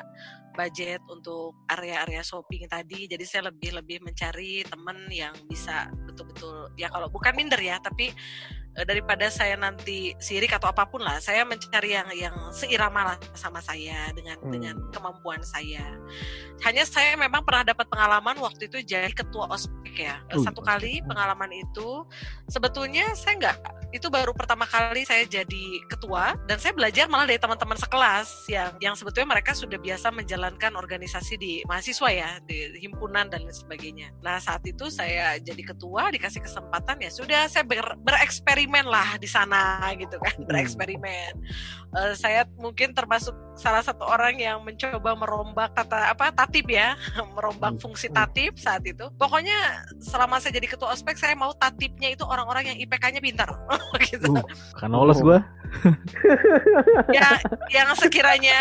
budget 0.57 0.97
untuk 1.05 1.53
area-area 1.69 2.25
shopping 2.25 2.65
tadi 2.65 3.05
jadi 3.05 3.21
saya 3.29 3.53
lebih 3.53 3.77
lebih 3.77 4.01
mencari 4.01 4.65
teman 4.65 5.05
yang 5.13 5.37
bisa 5.45 5.85
betul-betul 6.09 6.73
ya 6.73 6.89
kalau 6.89 7.05
bukan 7.13 7.37
minder 7.37 7.61
ya 7.61 7.77
tapi 7.77 8.09
daripada 8.85 9.25
saya 9.33 9.57
nanti 9.57 10.13
sirik 10.21 10.53
atau 10.53 10.69
apa 10.69 10.85
pun 10.85 11.01
lah 11.01 11.17
saya 11.17 11.41
mencari 11.41 11.97
yang 11.97 12.09
yang 12.13 12.35
seirama 12.53 13.13
lah 13.13 13.17
sama 13.33 13.57
saya 13.57 14.13
dengan 14.13 14.37
Hmm. 14.37 14.53
dengan 14.53 14.75
kemampuan 14.93 15.41
saya 15.41 15.97
hanya 16.61 16.85
saya 16.85 17.17
memang 17.17 17.41
pernah 17.41 17.65
dapat 17.65 17.89
pengalaman 17.89 18.37
waktu 18.37 18.69
itu 18.69 18.85
jadi 18.85 19.09
ketua 19.09 19.49
ospek 19.49 20.05
ya 20.05 20.21
Uh. 20.29 20.43
satu 20.45 20.61
kali 20.61 21.01
pengalaman 21.07 21.49
itu 21.57 22.05
sebetulnya 22.45 23.17
saya 23.17 23.33
nggak 23.41 23.57
itu 23.95 24.11
baru 24.11 24.35
pertama 24.35 24.67
kali 24.67 25.07
saya 25.07 25.23
jadi 25.23 25.65
ketua 25.87 26.35
dan 26.45 26.59
saya 26.59 26.75
belajar 26.75 27.07
malah 27.07 27.23
dari 27.23 27.39
teman-teman 27.39 27.79
sekelas 27.79 28.45
yang 28.51 28.75
yang 28.83 28.93
sebetulnya 28.99 29.31
mereka 29.39 29.55
sudah 29.55 29.79
biasa 29.79 30.11
menjalankan 30.11 30.75
organisasi 30.75 31.39
di 31.39 31.63
mahasiswa 31.65 32.09
ya 32.11 32.29
di 32.43 32.77
himpunan 32.83 33.31
dan 33.31 33.47
lain 33.47 33.55
sebagainya. 33.55 34.11
Nah 34.19 34.43
saat 34.43 34.59
itu 34.67 34.91
saya 34.91 35.39
jadi 35.39 35.63
ketua 35.71 36.11
dikasih 36.11 36.43
kesempatan 36.43 36.99
ya 36.99 37.07
sudah 37.07 37.47
saya 37.47 37.63
ber- 37.63 37.95
bereksperimen 38.03 38.66
lah 38.69 39.15
di 39.15 39.25
sana 39.25 39.79
gitu 39.95 40.19
kan 40.19 40.35
bereksperimen. 40.43 41.33
Eh, 41.87 42.13
saya 42.13 42.43
mungkin 42.59 42.91
termasuk 42.91 43.31
salah 43.55 43.79
satu 43.81 44.03
orang 44.03 44.37
yang 44.37 44.61
mencoba 44.61 45.15
merombak 45.15 45.71
kata 45.73 46.11
apa 46.11 46.29
tatip 46.35 46.67
ya 46.67 46.93
merombak 47.35 47.75
Hmm. 47.75 47.81
fungsi 47.81 48.07
tatip 48.09 48.59
saat 48.59 48.83
itu. 48.83 49.07
Pokoknya 49.15 49.87
selama 49.99 50.37
saya 50.37 50.55
jadi 50.57 50.67
ketua 50.67 50.91
ospek 50.91 51.15
saya 51.15 51.33
mau 51.33 51.51
tatipnya 51.55 52.11
itu 52.11 52.23
orang-orang 52.27 52.75
yang 52.75 52.77
IPK-nya 52.83 53.19
pintar 53.19 53.49
gitu. 54.11 54.31
Uh, 54.31 54.43
kan 54.75 54.91
lolos 54.91 55.19
gue. 55.19 55.39
ya 57.11 57.27
yang 57.67 57.91
sekiranya 57.99 58.55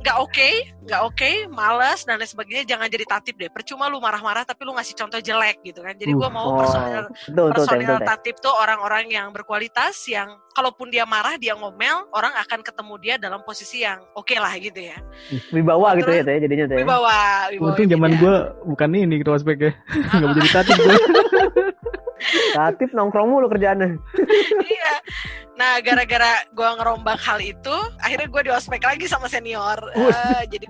nggak 0.00 0.16
oke 0.16 0.48
nggak 0.88 1.02
oke 1.04 1.30
malas 1.52 2.08
dan 2.08 2.16
lain 2.16 2.24
sebagainya 2.24 2.64
jangan 2.64 2.88
jadi 2.88 3.04
tatip 3.04 3.36
deh 3.36 3.52
percuma 3.52 3.92
lu 3.92 4.00
marah-marah 4.00 4.40
tapi 4.40 4.64
lu 4.64 4.72
ngasih 4.72 4.96
contoh 4.96 5.20
jelek 5.20 5.60
gitu 5.60 5.84
kan 5.84 5.92
jadi 5.96 6.16
gua 6.16 6.32
mau 6.32 6.46
Oh, 6.46 6.62
personal 6.62 7.10
teh, 7.12 7.50
personil 7.52 7.98
tatip 8.00 8.38
tuh 8.38 8.54
orang-orang 8.54 9.10
yang 9.10 9.28
berkualitas 9.46 9.94
yang 10.10 10.42
kalaupun 10.58 10.90
dia 10.90 11.06
marah 11.06 11.38
dia 11.38 11.54
ngomel 11.54 12.10
orang 12.10 12.34
akan 12.42 12.66
ketemu 12.66 12.94
dia 12.98 13.14
dalam 13.14 13.46
posisi 13.46 13.86
yang 13.86 14.02
oke 14.18 14.34
lah 14.34 14.50
gitu 14.58 14.90
ya 14.90 14.98
Wibawa 15.54 15.94
gitu 16.02 16.10
ya 16.10 16.26
teh 16.26 16.42
jadinya 16.42 16.66
teh. 16.66 16.82
wibawa 16.82 17.46
wibawa 17.54 17.70
Untung 17.70 17.86
zaman 17.86 18.10
gitu 18.18 18.18
ya. 18.18 18.22
gue 18.26 18.36
bukan 18.74 18.88
ini 18.98 19.14
ketua 19.22 19.38
ospek 19.38 19.58
ya. 19.62 19.72
Gak 20.18 20.26
mau 20.26 20.34
jadi 20.34 20.50
tatip 20.50 20.76
gue. 20.82 20.94
Tatip 22.58 22.90
nongkrong 22.90 23.28
mulu 23.28 23.46
kerjaannya. 23.46 24.02
Nah 25.56 25.80
gara-gara 25.80 26.44
gua 26.52 26.76
ngerombak 26.76 27.16
hal 27.16 27.40
itu 27.40 27.76
akhirnya 28.04 28.28
gue 28.28 28.42
di 28.44 28.52
ospek 28.52 28.82
lagi 28.84 29.06
sama 29.08 29.26
senior. 29.26 29.78
Eh, 30.06 30.44
jadi 30.48 30.66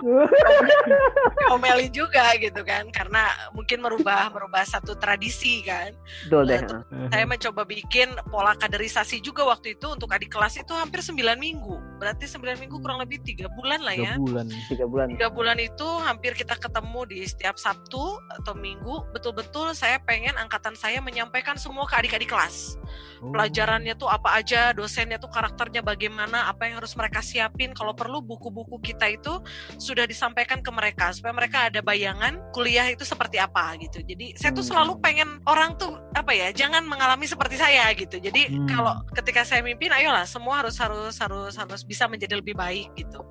omelin 1.53 1.93
juga 1.93 2.35
gitu 2.41 2.65
kan 2.65 2.89
karena 2.91 3.31
mungkin 3.53 3.85
merubah 3.85 4.33
merubah 4.33 4.65
satu 4.65 4.97
tradisi 4.97 5.61
kan. 5.63 5.93
Betul 6.27 6.51
deh. 6.51 6.61
Eh, 6.63 7.09
saya 7.13 7.25
mencoba 7.29 7.63
bikin 7.69 8.11
pola 8.33 8.57
kaderisasi 8.57 9.21
juga 9.23 9.45
waktu 9.47 9.79
itu 9.79 9.87
untuk 9.93 10.11
adik 10.11 10.33
kelas 10.33 10.59
itu 10.59 10.73
hampir 10.73 11.05
9 11.05 11.37
minggu 11.39 11.77
berarti 11.97 12.29
9 12.29 12.61
minggu 12.61 12.77
kurang 12.79 13.01
lebih 13.01 13.19
tiga 13.25 13.49
bulan 13.57 13.81
lah 13.83 13.97
ya 13.97 14.15
Dua 14.17 14.25
bulan. 14.25 14.47
Tiga 14.69 14.85
bulan. 14.87 15.07
tiga 15.13 15.29
bulan 15.29 15.57
itu 15.59 15.89
hampir 16.05 16.33
kita 16.37 16.55
ketemu 16.55 17.01
di 17.09 17.19
setiap 17.25 17.57
Sabtu 17.57 18.21
atau 18.41 18.53
Minggu 18.57 19.05
betul-betul 19.13 19.73
saya 19.73 20.01
pengen 20.01 20.37
angkatan 20.37 20.73
saya 20.75 21.01
menyampaikan 21.01 21.57
semua 21.57 21.85
ke 21.85 21.95
adik-adik 21.97 22.29
kelas 22.29 22.77
Oh. 23.17 23.33
pelajarannya 23.33 23.97
tuh 23.97 24.13
apa 24.13 24.37
aja, 24.37 24.77
dosennya 24.77 25.17
tuh 25.17 25.33
karakternya 25.33 25.81
bagaimana, 25.81 26.53
apa 26.53 26.69
yang 26.69 26.85
harus 26.85 26.93
mereka 27.01 27.25
siapin. 27.25 27.73
Kalau 27.73 27.97
perlu 27.97 28.21
buku-buku 28.21 28.77
kita 28.85 29.09
itu 29.09 29.41
sudah 29.81 30.05
disampaikan 30.05 30.61
ke 30.61 30.69
mereka 30.69 31.17
supaya 31.17 31.33
mereka 31.33 31.73
ada 31.73 31.81
bayangan 31.81 32.37
kuliah 32.53 32.85
itu 32.93 33.09
seperti 33.09 33.41
apa 33.41 33.73
gitu. 33.81 34.05
Jadi 34.05 34.37
saya 34.37 34.53
tuh 34.53 34.61
Hmm. 34.61 34.69
selalu 34.69 34.93
pengen 35.01 35.41
orang 35.49 35.81
tuh 35.81 35.97
apa 36.13 36.29
ya, 36.37 36.53
jangan 36.53 36.85
mengalami 36.85 37.25
seperti 37.25 37.57
saya 37.57 37.89
gitu. 37.97 38.21
Jadi 38.21 38.53
Hmm. 38.53 38.69
kalau 38.69 39.01
ketika 39.17 39.49
saya 39.49 39.65
mimpin, 39.65 39.97
ayolah 39.97 40.29
semua 40.29 40.61
harus 40.61 40.77
harus 40.77 41.17
harus 41.17 41.57
harus 41.57 41.83
bisa 41.87 42.11
menjadi 42.11 42.43
lebih 42.43 42.59
baik 42.59 42.91
gitu. 42.99 43.23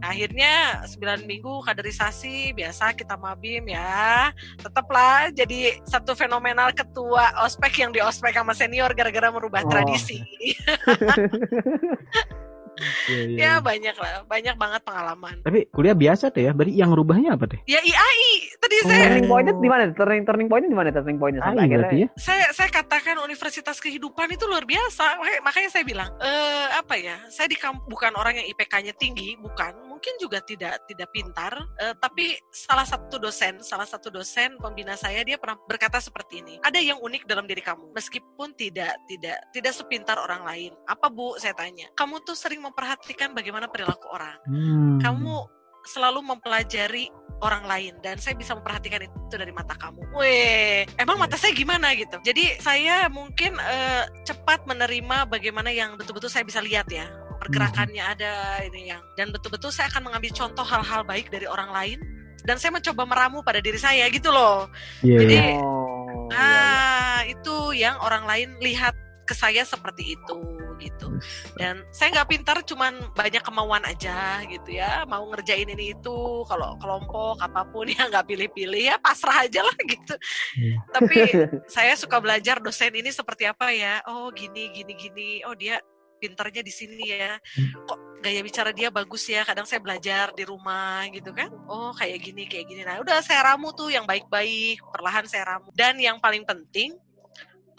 Nah, 0.00 0.16
akhirnya 0.16 0.80
9 0.88 1.28
minggu 1.28 1.60
kaderisasi 1.60 2.56
biasa 2.56 2.96
kita 2.96 3.20
mabim 3.20 3.68
ya 3.68 4.32
tetaplah 4.56 5.28
jadi 5.28 5.76
satu 5.84 6.16
fenomenal 6.16 6.72
ketua 6.72 7.36
ospek 7.44 7.84
yang 7.84 7.92
di 7.92 8.00
ospek 8.00 8.32
sama 8.32 8.56
senior 8.56 8.96
gara-gara 8.96 9.28
merubah 9.28 9.60
Oh. 9.60 9.68
tradisi 9.68 10.24
Iya, 12.80 13.20
iya. 13.26 13.36
ya 13.36 13.52
banyak 13.60 13.94
lah 13.94 14.24
banyak 14.24 14.54
banget 14.54 14.80
pengalaman 14.82 15.36
Tapi 15.40 15.68
kuliah 15.68 15.92
biasa 15.92 16.28
tuh 16.28 16.42
ya. 16.42 16.50
Berarti 16.50 16.72
yang 16.74 16.90
rubahnya 16.90 17.36
apa 17.36 17.44
teh? 17.46 17.60
ya 17.64 17.78
IAI 17.78 18.30
tadi 18.56 18.74
Oh. 18.80 18.88
saya 18.88 19.02
turning 19.06 19.26
pointnya 19.26 19.54
di 19.54 19.68
mana? 19.68 19.82
Turning 19.90 20.22
turning 20.24 20.48
pointnya 20.48 20.70
di 20.70 20.78
mana? 20.78 20.88
Turning 20.90 21.18
pointnya 21.18 21.40
sampai 21.42 21.52
AI 21.52 21.60
akhirnya. 21.60 21.76
berarti 21.78 21.96
ya. 21.98 22.08
saya 22.16 22.44
saya 22.50 22.68
katakan 22.70 23.16
universitas 23.20 23.76
kehidupan 23.78 24.28
itu 24.30 24.44
luar 24.44 24.64
biasa 24.64 25.04
makanya, 25.16 25.40
makanya 25.42 25.68
saya 25.68 25.84
bilang 25.84 26.10
eh 26.18 26.68
apa 26.72 26.94
ya 26.94 27.16
saya 27.28 27.46
di 27.46 27.54
kamp- 27.54 27.84
bukan 27.84 28.12
orang 28.14 28.36
yang 28.36 28.46
IPK-nya 28.48 28.94
tinggi 28.94 29.36
bukan 29.36 29.72
mungkin 30.00 30.16
juga 30.16 30.40
tidak 30.40 30.80
tidak 30.88 31.12
pintar 31.12 31.52
eh, 31.76 31.92
tapi 32.00 32.40
salah 32.48 32.88
satu 32.88 33.20
dosen 33.20 33.60
salah 33.60 33.84
satu 33.84 34.08
dosen 34.08 34.56
pembina 34.56 34.96
saya 34.96 35.20
dia 35.28 35.36
pernah 35.36 35.60
berkata 35.68 36.00
seperti 36.00 36.40
ini 36.40 36.56
ada 36.64 36.80
yang 36.80 36.96
unik 37.04 37.28
dalam 37.28 37.44
diri 37.44 37.60
kamu 37.60 37.92
meskipun 37.92 38.56
tidak 38.56 38.96
tidak 39.04 39.36
tidak 39.52 39.76
sepintar 39.76 40.16
orang 40.16 40.40
lain 40.48 40.72
apa 40.88 41.12
bu 41.12 41.36
saya 41.36 41.52
tanya 41.52 41.84
kamu 42.00 42.16
tuh 42.24 42.32
sering 42.32 42.64
memperhatikan 42.64 43.36
bagaimana 43.36 43.68
perilaku 43.68 44.08
orang 44.08 44.32
Hmm. 44.48 44.96
kamu 45.04 45.44
selalu 45.84 46.24
mempelajari 46.24 47.12
orang 47.40 47.64
lain 47.64 47.94
dan 48.04 48.20
saya 48.20 48.36
bisa 48.36 48.52
memperhatikan 48.52 49.04
itu 49.04 49.36
dari 49.36 49.48
mata 49.52 49.72
kamu. 49.72 50.12
Weh, 50.12 50.84
emang 51.00 51.16
mata 51.16 51.40
saya 51.40 51.56
gimana 51.56 51.96
gitu. 51.96 52.20
Jadi 52.20 52.60
saya 52.60 53.08
mungkin 53.08 53.56
eh, 53.56 54.04
cepat 54.28 54.68
menerima 54.68 55.24
bagaimana 55.28 55.72
yang 55.72 55.96
betul-betul 55.96 56.28
saya 56.28 56.44
bisa 56.44 56.60
lihat 56.60 56.88
ya 56.92 57.08
pergerakannya 57.40 58.04
ada 58.04 58.60
ini 58.68 58.92
yang 58.92 59.02
dan 59.16 59.32
betul-betul 59.32 59.72
saya 59.72 59.88
akan 59.88 60.12
mengambil 60.12 60.30
contoh 60.36 60.62
hal-hal 60.62 61.02
baik 61.02 61.32
dari 61.32 61.48
orang 61.48 61.72
lain 61.72 61.98
dan 62.44 62.56
saya 62.56 62.72
mencoba 62.72 63.04
meramu 63.04 63.44
pada 63.44 63.60
diri 63.60 63.76
saya 63.76 64.08
gitu 64.08 64.32
loh. 64.32 64.68
Iya, 65.04 65.18
Jadi 65.24 65.34
iya. 65.36 65.60
Oh, 65.60 66.28
iya, 66.32 66.36
iya. 66.36 66.36
Ah, 66.36 67.20
itu 67.28 67.56
yang 67.76 67.96
orang 68.00 68.24
lain 68.24 68.48
lihat 68.64 68.96
ke 69.28 69.34
saya 69.36 69.62
seperti 69.62 70.18
itu 70.18 70.36
gitu. 70.80 71.12
Dan 71.54 71.84
saya 71.92 72.10
nggak 72.18 72.28
pintar, 72.32 72.56
cuman 72.64 73.12
banyak 73.12 73.44
kemauan 73.44 73.84
aja 73.84 74.40
gitu 74.48 74.74
ya. 74.74 75.04
Mau 75.06 75.28
ngerjain 75.30 75.68
ini 75.68 75.92
itu, 75.92 76.42
kalau 76.48 76.74
kelompok 76.80 77.38
apa 77.38 77.62
pun 77.68 77.86
ya 77.92 78.08
nggak 78.08 78.26
pilih-pilih 78.26 78.90
ya 78.90 78.96
pasrah 78.98 79.44
aja 79.44 79.60
lah 79.62 79.76
gitu. 79.84 80.14
Hmm. 80.56 80.76
Tapi 80.96 81.18
saya 81.76 81.94
suka 81.94 82.18
belajar 82.18 82.58
dosen 82.58 82.90
ini 82.96 83.12
seperti 83.12 83.46
apa 83.46 83.70
ya. 83.70 84.00
Oh 84.08 84.32
gini 84.32 84.72
gini 84.72 84.96
gini. 84.96 85.30
Oh 85.44 85.54
dia 85.54 85.78
pintarnya 86.20 86.60
di 86.60 86.68
sini 86.68 87.08
ya. 87.08 87.40
Kok 87.88 88.20
gaya 88.20 88.44
bicara 88.44 88.70
dia 88.70 88.92
bagus 88.92 89.24
ya. 89.26 89.42
Kadang 89.48 89.64
saya 89.64 89.80
belajar 89.80 90.36
di 90.36 90.44
rumah 90.44 91.08
gitu 91.08 91.32
kan. 91.32 91.48
Oh 91.66 91.96
kayak 91.96 92.20
gini 92.20 92.44
kayak 92.44 92.68
gini. 92.68 92.84
Nah 92.84 93.00
udah 93.00 93.24
saya 93.24 93.40
ramu 93.48 93.72
tuh 93.72 93.88
yang 93.88 94.04
baik-baik. 94.04 94.84
Perlahan 94.92 95.24
saya 95.24 95.56
ramu. 95.56 95.72
Dan 95.72 95.96
yang 95.96 96.20
paling 96.20 96.44
penting 96.44 96.92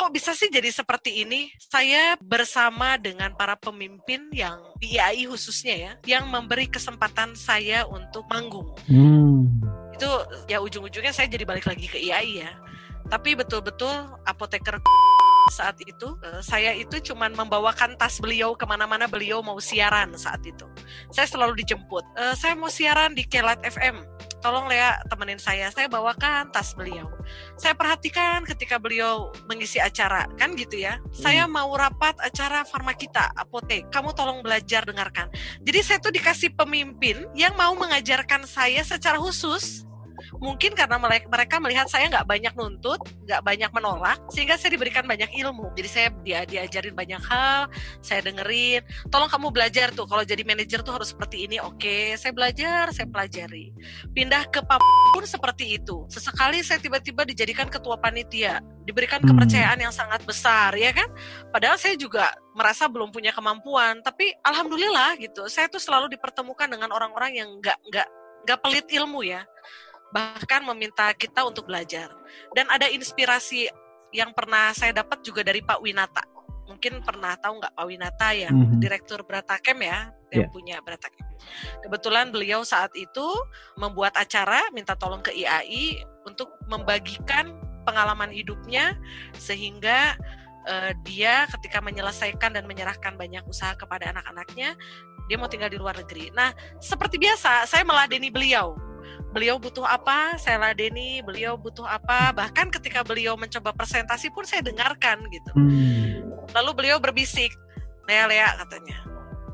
kok 0.02 0.10
bisa 0.10 0.34
sih 0.34 0.50
jadi 0.50 0.74
seperti 0.74 1.22
ini? 1.22 1.54
Saya 1.62 2.18
bersama 2.18 2.98
dengan 2.98 3.38
para 3.38 3.54
pemimpin 3.54 4.34
yang 4.34 4.58
di 4.82 4.98
IAI 4.98 5.30
khususnya 5.30 5.76
ya, 5.78 5.92
yang 6.18 6.26
memberi 6.26 6.66
kesempatan 6.66 7.38
saya 7.38 7.86
untuk 7.86 8.26
manggung. 8.26 8.74
Hmm. 8.90 9.46
Itu 9.94 10.10
ya 10.50 10.58
ujung-ujungnya 10.58 11.14
saya 11.14 11.30
jadi 11.30 11.46
balik 11.46 11.70
lagi 11.70 11.86
ke 11.86 12.02
IAI 12.02 12.42
ya. 12.42 12.52
Tapi 13.14 13.38
betul-betul 13.38 13.94
apoteker 14.26 14.82
saat 15.50 15.80
itu 15.82 16.14
eh, 16.22 16.42
saya 16.46 16.76
itu 16.78 17.02
cuman 17.12 17.34
membawakan 17.34 17.98
tas 17.98 18.22
beliau 18.22 18.54
ke 18.54 18.68
mana-mana 18.70 19.10
beliau 19.10 19.42
mau 19.42 19.58
siaran 19.58 20.14
saat 20.14 20.46
itu. 20.46 20.68
Saya 21.10 21.26
selalu 21.26 21.64
dijemput. 21.66 22.06
"Eh, 22.20 22.36
saya 22.38 22.54
mau 22.54 22.70
siaran 22.70 23.18
di 23.18 23.26
Kelat 23.26 23.64
FM. 23.66 24.06
Tolong 24.42 24.66
Lea 24.66 24.98
temenin 25.06 25.38
saya. 25.38 25.70
Saya 25.70 25.86
bawakan 25.86 26.50
tas 26.50 26.74
beliau. 26.74 27.06
Saya 27.62 27.78
perhatikan 27.78 28.42
ketika 28.42 28.82
beliau 28.82 29.30
mengisi 29.46 29.78
acara 29.78 30.26
kan 30.34 30.58
gitu 30.58 30.82
ya. 30.82 30.98
Saya 31.14 31.46
mau 31.46 31.70
rapat 31.78 32.18
acara 32.18 32.66
Farma 32.66 32.98
kita 32.98 33.30
apotek. 33.38 33.86
Kamu 33.94 34.18
tolong 34.18 34.42
belajar 34.42 34.82
dengarkan. 34.82 35.30
Jadi 35.62 35.80
saya 35.86 36.02
tuh 36.02 36.10
dikasih 36.10 36.58
pemimpin 36.58 37.30
yang 37.38 37.54
mau 37.54 37.78
mengajarkan 37.78 38.50
saya 38.50 38.82
secara 38.82 39.22
khusus 39.22 39.86
mungkin 40.40 40.72
karena 40.78 40.96
mereka 41.02 41.60
melihat 41.60 41.90
saya 41.92 42.08
nggak 42.08 42.28
banyak 42.30 42.54
nuntut, 42.56 43.02
nggak 43.28 43.42
banyak 43.44 43.72
menolak, 43.76 44.20
sehingga 44.32 44.56
saya 44.56 44.78
diberikan 44.78 45.04
banyak 45.04 45.28
ilmu. 45.36 45.74
Jadi 45.76 45.90
saya 45.90 46.08
dia 46.24 46.46
diajarin 46.48 46.96
banyak 46.96 47.22
hal, 47.26 47.68
saya 48.00 48.24
dengerin. 48.24 48.86
Tolong 49.12 49.28
kamu 49.28 49.52
belajar 49.52 49.92
tuh, 49.92 50.08
kalau 50.08 50.24
jadi 50.24 50.46
manajer 50.46 50.86
tuh 50.86 50.96
harus 50.96 51.12
seperti 51.12 51.50
ini. 51.50 51.60
Oke, 51.60 52.16
saya 52.16 52.32
belajar, 52.32 52.94
saya 52.96 53.10
pelajari. 53.10 53.74
Pindah 54.16 54.48
ke 54.48 54.64
pap 54.64 54.80
pun 55.12 55.26
seperti 55.28 55.82
itu. 55.82 56.08
Sesekali 56.08 56.64
saya 56.64 56.80
tiba-tiba 56.80 57.28
dijadikan 57.28 57.68
ketua 57.68 58.00
panitia, 58.00 58.64
diberikan 58.88 59.20
Hmm. 59.20 59.36
kepercayaan 59.36 59.80
yang 59.82 59.94
sangat 59.94 60.24
besar, 60.24 60.72
ya 60.78 60.94
kan? 60.96 61.10
Padahal 61.52 61.76
saya 61.76 61.98
juga 61.98 62.32
merasa 62.56 62.88
belum 62.88 63.12
punya 63.12 63.32
kemampuan, 63.36 64.00
tapi 64.04 64.32
alhamdulillah 64.44 65.20
gitu. 65.20 65.48
Saya 65.48 65.68
tuh 65.68 65.80
selalu 65.80 66.12
dipertemukan 66.16 66.68
dengan 66.68 66.92
orang-orang 66.92 67.36
yang 67.36 67.50
nggak 67.60 67.78
nggak 67.88 68.08
nggak 68.42 68.60
pelit 68.66 68.90
ilmu 68.90 69.22
ya 69.22 69.46
bahkan 70.12 70.64
meminta 70.68 71.12
kita 71.16 71.44
untuk 71.48 71.68
belajar. 71.68 72.12
Dan 72.56 72.68
ada 72.68 72.88
inspirasi 72.88 73.68
yang 74.12 74.36
pernah 74.36 74.76
saya 74.76 74.92
dapat 74.92 75.24
juga 75.24 75.42
dari 75.42 75.64
Pak 75.64 75.80
Winata. 75.80 76.24
Mungkin 76.68 77.04
pernah 77.04 77.36
tahu 77.40 77.60
nggak 77.60 77.74
Pak 77.76 77.86
Winata 77.88 78.30
yang 78.36 78.56
Mhm. 78.56 78.80
direktur 78.80 79.24
Bratakem 79.24 79.80
ya, 79.84 80.12
yang 80.32 80.48
punya 80.52 80.80
Bratakem. 80.84 81.28
Kebetulan 81.84 82.32
beliau 82.32 82.64
saat 82.64 82.92
itu 82.96 83.28
membuat 83.76 84.16
acara 84.16 84.62
minta 84.72 84.96
tolong 84.96 85.20
ke 85.24 85.32
IAI 85.36 86.04
untuk 86.28 86.52
membagikan 86.68 87.56
pengalaman 87.84 88.30
hidupnya 88.30 88.96
sehingga 89.36 90.16
eh, 90.62 90.94
dia 91.02 91.50
ketika 91.58 91.82
menyelesaikan 91.82 92.54
dan 92.54 92.70
menyerahkan 92.70 93.18
banyak 93.18 93.42
usaha 93.50 93.74
kepada 93.74 94.14
anak-anaknya, 94.14 94.78
dia 95.26 95.38
mau 95.42 95.50
tinggal 95.50 95.74
di 95.74 95.82
luar 95.82 95.98
negeri. 95.98 96.30
Nah, 96.38 96.54
seperti 96.78 97.18
biasa, 97.18 97.66
saya 97.66 97.82
meladeni 97.82 98.30
beliau 98.30 98.78
beliau 99.32 99.58
butuh 99.62 99.84
apa, 99.86 100.36
saya 100.38 100.60
ladeni, 100.60 101.24
beliau 101.24 101.56
butuh 101.56 101.86
apa, 101.86 102.34
bahkan 102.36 102.68
ketika 102.70 103.02
beliau 103.02 103.38
mencoba 103.40 103.72
presentasi 103.72 104.30
pun 104.34 104.44
saya 104.44 104.62
dengarkan 104.66 105.24
gitu. 105.32 105.52
Hmm. 105.56 106.28
Lalu 106.52 106.72
beliau 106.84 106.98
berbisik, 107.00 107.52
Lea 108.10 108.28
Lea 108.28 108.50
katanya, 108.60 108.98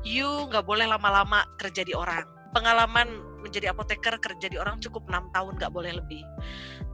you 0.02 0.26
nggak 0.50 0.66
boleh 0.66 0.86
lama-lama 0.88 1.46
kerja 1.60 1.84
di 1.86 1.94
orang. 1.94 2.26
Pengalaman 2.56 3.06
menjadi 3.44 3.70
apoteker 3.70 4.18
kerja 4.18 4.50
di 4.50 4.58
orang 4.58 4.82
cukup 4.82 5.06
enam 5.06 5.30
tahun 5.30 5.60
nggak 5.60 5.72
boleh 5.72 5.94
lebih. 5.94 6.24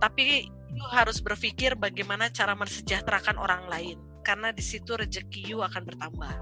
Tapi 0.03 0.51
you 0.75 0.85
harus 0.91 1.23
berpikir 1.23 1.79
bagaimana 1.79 2.29
cara 2.29 2.53
mensejahterakan 2.59 3.39
orang 3.39 3.65
lain, 3.71 3.97
karena 4.27 4.51
di 4.51 4.61
situ 4.61 4.99
rezeki 4.99 5.55
you 5.55 5.63
akan 5.63 5.87
bertambah. 5.87 6.35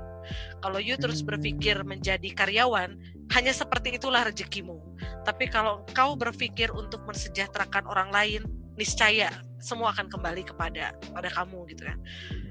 Kalau 0.63 0.79
you 0.79 0.95
terus 0.97 1.21
berpikir 1.21 1.83
menjadi 1.83 2.31
karyawan, 2.33 2.95
hanya 3.33 3.53
seperti 3.53 3.97
itulah 3.97 4.29
rezekimu. 4.29 4.79
Tapi 5.25 5.49
kalau 5.49 5.85
kau 5.97 6.15
berpikir 6.15 6.69
untuk 6.73 7.05
mensejahterakan 7.09 7.89
orang 7.89 8.13
lain, 8.13 8.43
niscaya 8.77 9.33
semua 9.63 9.95
akan 9.95 10.11
kembali 10.11 10.43
kepada 10.43 10.93
pada 11.15 11.29
kamu 11.31 11.71
gitu 11.71 11.87
kan. 11.87 11.99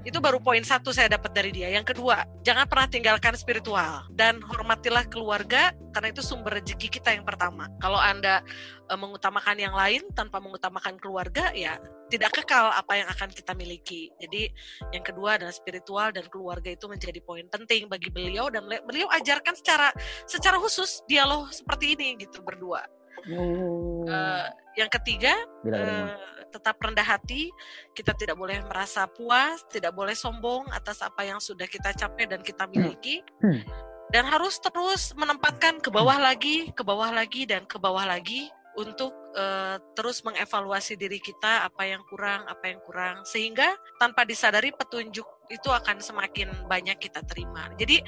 Itu 0.02 0.18
baru 0.18 0.40
poin 0.42 0.64
satu 0.64 0.90
saya 0.90 1.12
dapat 1.12 1.30
dari 1.36 1.52
dia. 1.54 1.68
Yang 1.70 1.94
kedua, 1.94 2.24
jangan 2.42 2.66
pernah 2.66 2.88
tinggalkan 2.88 3.36
spiritual 3.38 4.08
dan 4.16 4.40
hormatilah 4.42 5.06
keluarga 5.06 5.70
karena 5.92 6.08
itu 6.10 6.24
sumber 6.24 6.58
rezeki 6.58 6.88
kita 6.88 7.14
yang 7.14 7.22
pertama. 7.22 7.68
Kalau 7.78 8.00
anda 8.00 8.40
e, 8.88 8.94
mengutamakan 8.96 9.60
yang 9.60 9.76
lain 9.76 10.02
tanpa 10.16 10.40
mengutamakan 10.40 10.98
keluarga, 10.98 11.52
ya 11.54 11.78
tidak 12.08 12.32
kekal 12.34 12.72
apa 12.72 12.92
yang 12.98 13.08
akan 13.12 13.28
kita 13.30 13.52
miliki. 13.54 14.10
Jadi 14.18 14.50
yang 14.90 15.04
kedua 15.04 15.38
adalah 15.38 15.54
spiritual 15.54 16.10
dan 16.10 16.26
keluarga 16.32 16.72
itu 16.72 16.88
menjadi 16.88 17.20
poin 17.22 17.46
penting 17.52 17.86
bagi 17.86 18.08
beliau 18.08 18.48
dan 18.48 18.66
beliau 18.66 19.06
ajarkan 19.12 19.54
secara 19.54 19.92
secara 20.24 20.56
khusus 20.58 21.04
dialog 21.06 21.52
seperti 21.52 21.94
ini 21.94 22.16
gitu 22.18 22.40
berdua. 22.40 22.82
Oh. 23.30 24.04
Eh, 24.08 24.46
yang 24.76 24.90
ketiga 24.90 25.36
eh, 25.68 26.08
tetap 26.52 26.76
rendah 26.80 27.04
hati, 27.04 27.48
kita 27.96 28.12
tidak 28.16 28.36
boleh 28.36 28.60
merasa 28.68 29.08
puas, 29.08 29.64
tidak 29.72 29.96
boleh 29.96 30.12
sombong 30.12 30.68
atas 30.72 31.00
apa 31.00 31.24
yang 31.24 31.40
sudah 31.40 31.64
kita 31.64 31.96
capai 31.96 32.28
dan 32.28 32.44
kita 32.44 32.68
miliki, 32.68 33.24
Hmm. 33.40 33.64
dan 34.12 34.28
harus 34.28 34.60
terus 34.60 35.16
menempatkan 35.16 35.80
ke 35.80 35.88
bawah 35.88 36.20
lagi, 36.20 36.68
ke 36.76 36.84
bawah 36.84 37.08
lagi 37.08 37.48
dan 37.48 37.64
ke 37.64 37.80
bawah 37.80 38.04
lagi 38.04 38.52
untuk 38.76 39.12
eh, 39.32 39.80
terus 39.96 40.20
mengevaluasi 40.24 40.96
diri 41.00 41.16
kita 41.16 41.64
apa 41.64 41.88
yang 41.88 42.04
kurang, 42.04 42.44
apa 42.44 42.68
yang 42.68 42.80
kurang, 42.84 43.24
sehingga 43.24 43.72
tanpa 43.96 44.28
disadari 44.28 44.72
petunjuk 44.76 45.24
itu 45.48 45.68
akan 45.72 46.04
semakin 46.04 46.52
banyak 46.68 47.00
kita 47.00 47.24
terima. 47.24 47.72
Jadi 47.80 48.04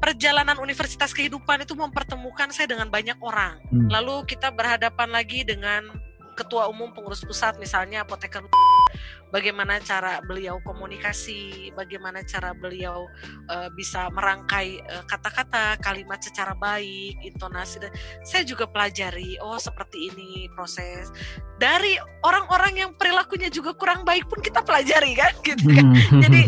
perjalanan 0.00 0.56
universitas 0.58 1.12
kehidupan 1.12 1.62
itu 1.62 1.76
mempertemukan 1.76 2.48
saya 2.50 2.72
dengan 2.72 2.88
banyak 2.88 3.20
orang. 3.20 3.60
Hmm. 3.68 3.88
Lalu 3.92 4.24
kita 4.26 4.48
berhadapan 4.50 5.12
lagi 5.12 5.44
dengan 5.44 5.92
ketua 6.34 6.72
umum 6.72 6.88
pengurus 6.96 7.20
pusat 7.20 7.60
misalnya 7.60 8.00
apoteker 8.00 8.40
bagaimana 9.30 9.78
cara 9.78 10.18
beliau 10.26 10.58
komunikasi, 10.66 11.70
bagaimana 11.76 12.24
cara 12.26 12.56
beliau 12.56 13.06
uh, 13.52 13.68
bisa 13.76 14.10
merangkai 14.10 14.82
uh, 14.90 15.04
kata-kata, 15.06 15.78
kalimat 15.84 16.18
secara 16.18 16.56
baik, 16.58 17.14
intonasi 17.22 17.78
dan 17.78 17.92
saya 18.26 18.42
juga 18.42 18.66
pelajari 18.66 19.38
oh 19.44 19.60
seperti 19.60 20.10
ini 20.10 20.50
proses 20.54 21.14
dari 21.62 22.00
orang-orang 22.26 22.88
yang 22.88 22.90
perilakunya 22.98 23.48
juga 23.48 23.76
kurang 23.76 24.02
baik 24.02 24.26
pun 24.26 24.42
kita 24.42 24.64
pelajari 24.64 25.14
kan 25.14 25.32
gitu 25.46 25.64
kan. 25.70 25.86
Jadi 26.24 26.40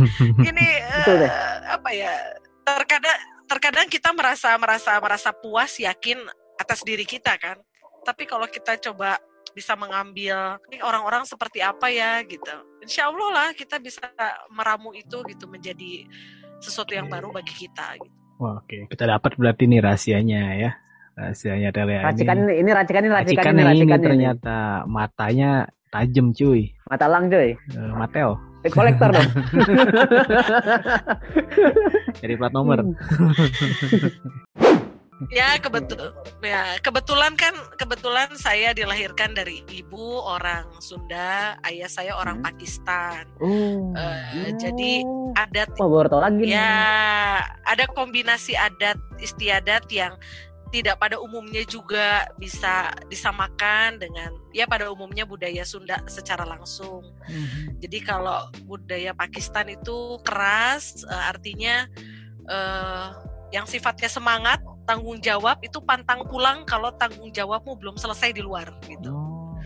ini 0.43 0.67
uh, 1.07 1.79
apa 1.79 1.91
ya 1.95 2.13
terkadang 2.63 3.19
terkadang 3.53 3.87
kita 3.93 4.17
merasa 4.17 4.57
merasa 4.57 4.97
merasa 4.97 5.31
puas 5.37 5.77
yakin 5.77 6.17
atas 6.57 6.81
diri 6.81 7.05
kita 7.05 7.37
kan. 7.37 7.61
Tapi 8.03 8.25
kalau 8.25 8.49
kita 8.49 8.81
coba 8.81 9.21
bisa 9.53 9.77
mengambil 9.77 10.57
orang-orang 10.81 11.29
seperti 11.29 11.61
apa 11.61 11.93
ya 11.93 12.25
gitu. 12.25 12.49
Insya 12.81 13.13
Allah 13.13 13.29
lah 13.29 13.49
kita 13.53 13.77
bisa 13.77 14.01
meramu 14.49 14.97
itu 14.97 15.21
gitu 15.29 15.45
menjadi 15.45 16.09
sesuatu 16.65 16.97
yang 16.97 17.07
baru 17.13 17.29
bagi 17.29 17.69
kita. 17.69 18.01
Gitu. 18.01 18.17
Wah, 18.41 18.59
oke. 18.59 18.67
Okay. 18.67 18.83
Kita 18.89 19.05
dapat 19.07 19.37
berarti 19.37 19.69
nih 19.69 19.81
rahasianya 19.85 20.43
ya. 20.57 20.71
Rahasianya 21.13 21.69
Telia 21.77 22.01
racikan 22.09 22.37
ini. 22.49 22.65
ini 22.65 22.71
racikan 22.73 23.03
ini 23.05 23.13
racikan, 23.13 23.45
racikan 23.45 23.53
ini, 23.53 23.63
racikan 23.69 24.01
ini, 24.01 24.07
ternyata 24.09 24.57
matanya 24.89 25.69
tajam 25.93 26.33
cuy. 26.33 26.73
Mata 26.89 27.07
lang 27.07 27.29
cuy. 27.29 27.53
Uh, 27.77 27.93
Mateo. 28.01 28.52
Kolektor 28.71 29.11
dong. 29.11 29.27
Jadi 32.23 32.35
plat 32.39 32.55
nomor. 32.55 32.87
Ya 35.31 35.55
kebetul 35.55 36.11
ya 36.43 36.83
kebetulan 36.83 37.39
kan 37.39 37.55
kebetulan 37.79 38.35
saya 38.35 38.75
dilahirkan 38.75 39.39
dari 39.39 39.63
ibu 39.71 40.19
orang 40.19 40.67
Sunda 40.83 41.55
ayah 41.63 41.87
saya 41.87 42.19
orang 42.19 42.43
hmm. 42.43 42.47
Pakistan 42.51 43.23
uh, 43.39 43.95
uh, 43.95 44.51
jadi 44.59 45.07
adat 45.39 45.71
oh, 45.79 46.03
lagi 46.19 46.51
ya 46.51 46.59
nih. 46.59 47.39
ada 47.71 47.85
kombinasi 47.95 48.59
adat 48.59 48.99
istiadat 49.23 49.87
yang 49.95 50.19
tidak 50.73 50.97
pada 50.97 51.21
umumnya 51.21 51.63
juga 51.69 52.25
bisa 52.41 52.89
disamakan 53.13 54.01
dengan 54.01 54.33
ya 54.57 54.65
pada 54.65 54.89
umumnya 54.89 55.29
budaya 55.29 55.69
Sunda 55.69 56.01
secara 56.09 56.49
langsung. 56.49 57.05
Mm-hmm. 57.29 57.85
Jadi 57.85 57.99
kalau 58.01 58.49
budaya 58.65 59.13
Pakistan 59.13 59.69
itu 59.69 60.17
keras, 60.25 61.05
uh, 61.05 61.29
artinya 61.29 61.85
uh, 62.49 63.13
yang 63.53 63.69
sifatnya 63.69 64.09
semangat 64.09 64.65
tanggung 64.89 65.21
jawab 65.21 65.61
itu 65.61 65.77
pantang 65.85 66.25
pulang 66.25 66.65
kalau 66.65 66.89
tanggung 66.97 67.29
jawabmu 67.29 67.77
belum 67.77 68.01
selesai 68.01 68.33
di 68.33 68.41
luar 68.41 68.73
gitu. 68.89 69.13
Oh. 69.13 69.61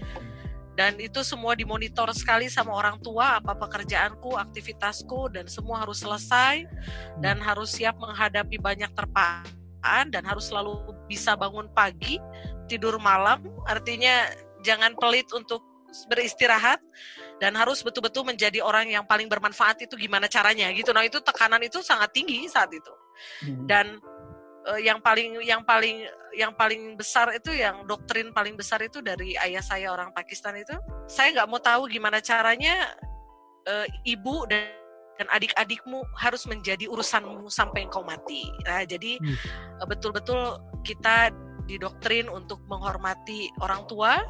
Dan 0.77 1.01
itu 1.01 1.25
semua 1.25 1.57
dimonitor 1.57 2.13
sekali 2.13 2.53
sama 2.53 2.77
orang 2.77 3.01
tua 3.01 3.41
apa 3.41 3.57
pekerjaanku, 3.57 4.37
aktivitasku 4.37 5.33
dan 5.33 5.49
semua 5.49 5.81
harus 5.81 6.05
selesai 6.05 6.69
hmm. 6.69 7.25
dan 7.25 7.41
harus 7.41 7.73
siap 7.73 7.97
menghadapi 7.97 8.61
banyak 8.61 8.93
terpaan 9.87 10.11
dan 10.11 10.27
harus 10.27 10.51
selalu 10.51 10.83
bisa 11.07 11.39
bangun 11.39 11.71
pagi, 11.71 12.19
tidur 12.67 12.99
malam. 12.99 13.39
Artinya 13.71 14.27
jangan 14.67 14.99
pelit 14.99 15.31
untuk 15.31 15.63
beristirahat 16.11 16.83
dan 17.39 17.55
harus 17.55 17.87
betul-betul 17.87 18.27
menjadi 18.27 18.59
orang 18.67 18.91
yang 18.91 19.07
paling 19.07 19.31
bermanfaat 19.31 19.87
itu 19.87 19.95
gimana 19.95 20.27
caranya 20.27 20.67
gitu. 20.75 20.91
Nah, 20.91 21.07
itu 21.07 21.23
tekanan 21.23 21.63
itu 21.63 21.79
sangat 21.87 22.11
tinggi 22.11 22.51
saat 22.51 22.75
itu. 22.75 22.93
Hmm. 23.47 23.65
Dan 23.71 23.87
uh, 24.67 24.81
yang 24.83 24.99
paling 24.99 25.39
yang 25.47 25.63
paling 25.63 26.03
yang 26.35 26.51
paling 26.59 26.99
besar 26.99 27.31
itu 27.31 27.55
yang 27.55 27.87
doktrin 27.87 28.35
paling 28.35 28.59
besar 28.59 28.83
itu 28.83 28.99
dari 28.99 29.39
ayah 29.39 29.63
saya 29.63 29.89
orang 29.95 30.13
Pakistan 30.13 30.59
itu 30.59 30.75
saya 31.09 31.33
nggak 31.33 31.49
mau 31.49 31.63
tahu 31.63 31.89
gimana 31.89 32.21
caranya 32.21 32.93
uh, 33.65 33.89
ibu 34.05 34.45
dan 34.45 34.69
dan 35.17 35.27
adik-adikmu 35.33 36.05
harus 36.17 36.45
menjadi 36.45 36.89
urusanmu 36.89 37.49
sampai 37.49 37.89
engkau 37.89 38.05
mati. 38.05 38.49
Nah, 38.65 38.85
jadi 38.85 39.19
hmm. 39.21 39.37
Eh, 39.77 39.87
betul-betul 39.89 40.57
kita 40.89 41.29
didoktrin 41.69 42.31
untuk 42.33 42.63
menghormati 42.71 43.53
orang 43.61 43.85
tua 43.91 44.23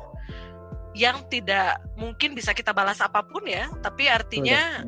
yang 0.96 1.22
tidak 1.28 1.78
mungkin 1.94 2.32
bisa 2.32 2.56
kita 2.56 2.72
balas 2.72 2.98
apa 3.04 3.20
pun 3.22 3.44
ya, 3.44 3.68
tapi 3.84 4.08
artinya 4.08 4.82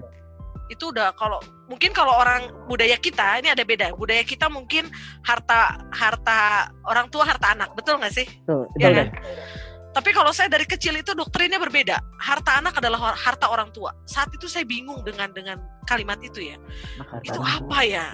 itu 0.68 0.92
udah 0.92 1.16
kalau 1.16 1.40
mungkin 1.68 1.96
kalau 1.96 2.12
orang 2.12 2.53
budaya 2.68 2.96
kita 3.01 3.40
ini 3.40 3.49
ada 3.53 3.64
beda 3.64 3.96
budaya 3.96 4.20
kita 4.20 4.53
mungkin 4.53 4.88
harta 5.25 5.81
harta 5.92 6.68
orang 6.85 7.09
tua 7.09 7.25
harta 7.25 7.57
anak 7.57 7.73
betul 7.73 7.96
nggak 7.96 8.12
sih 8.12 8.29
betul, 8.44 8.68
ya 8.77 8.88
kan? 8.92 9.09
Tapi 9.96 10.12
kalau 10.12 10.31
saya 10.31 10.53
dari 10.53 10.68
kecil 10.68 10.94
itu 11.01 11.16
doktrinnya 11.16 11.57
berbeda. 11.57 11.96
Harta 12.20 12.61
anak 12.61 12.77
adalah 12.77 13.16
harta 13.16 13.48
orang 13.48 13.72
tua. 13.72 13.96
Saat 14.05 14.31
itu 14.37 14.44
saya 14.44 14.68
bingung 14.68 15.01
dengan 15.03 15.33
dengan 15.33 15.57
kalimat 15.88 16.20
itu 16.20 16.44
ya. 16.53 16.57
Itu 17.24 17.40
apa 17.40 17.81
ya? 17.83 18.07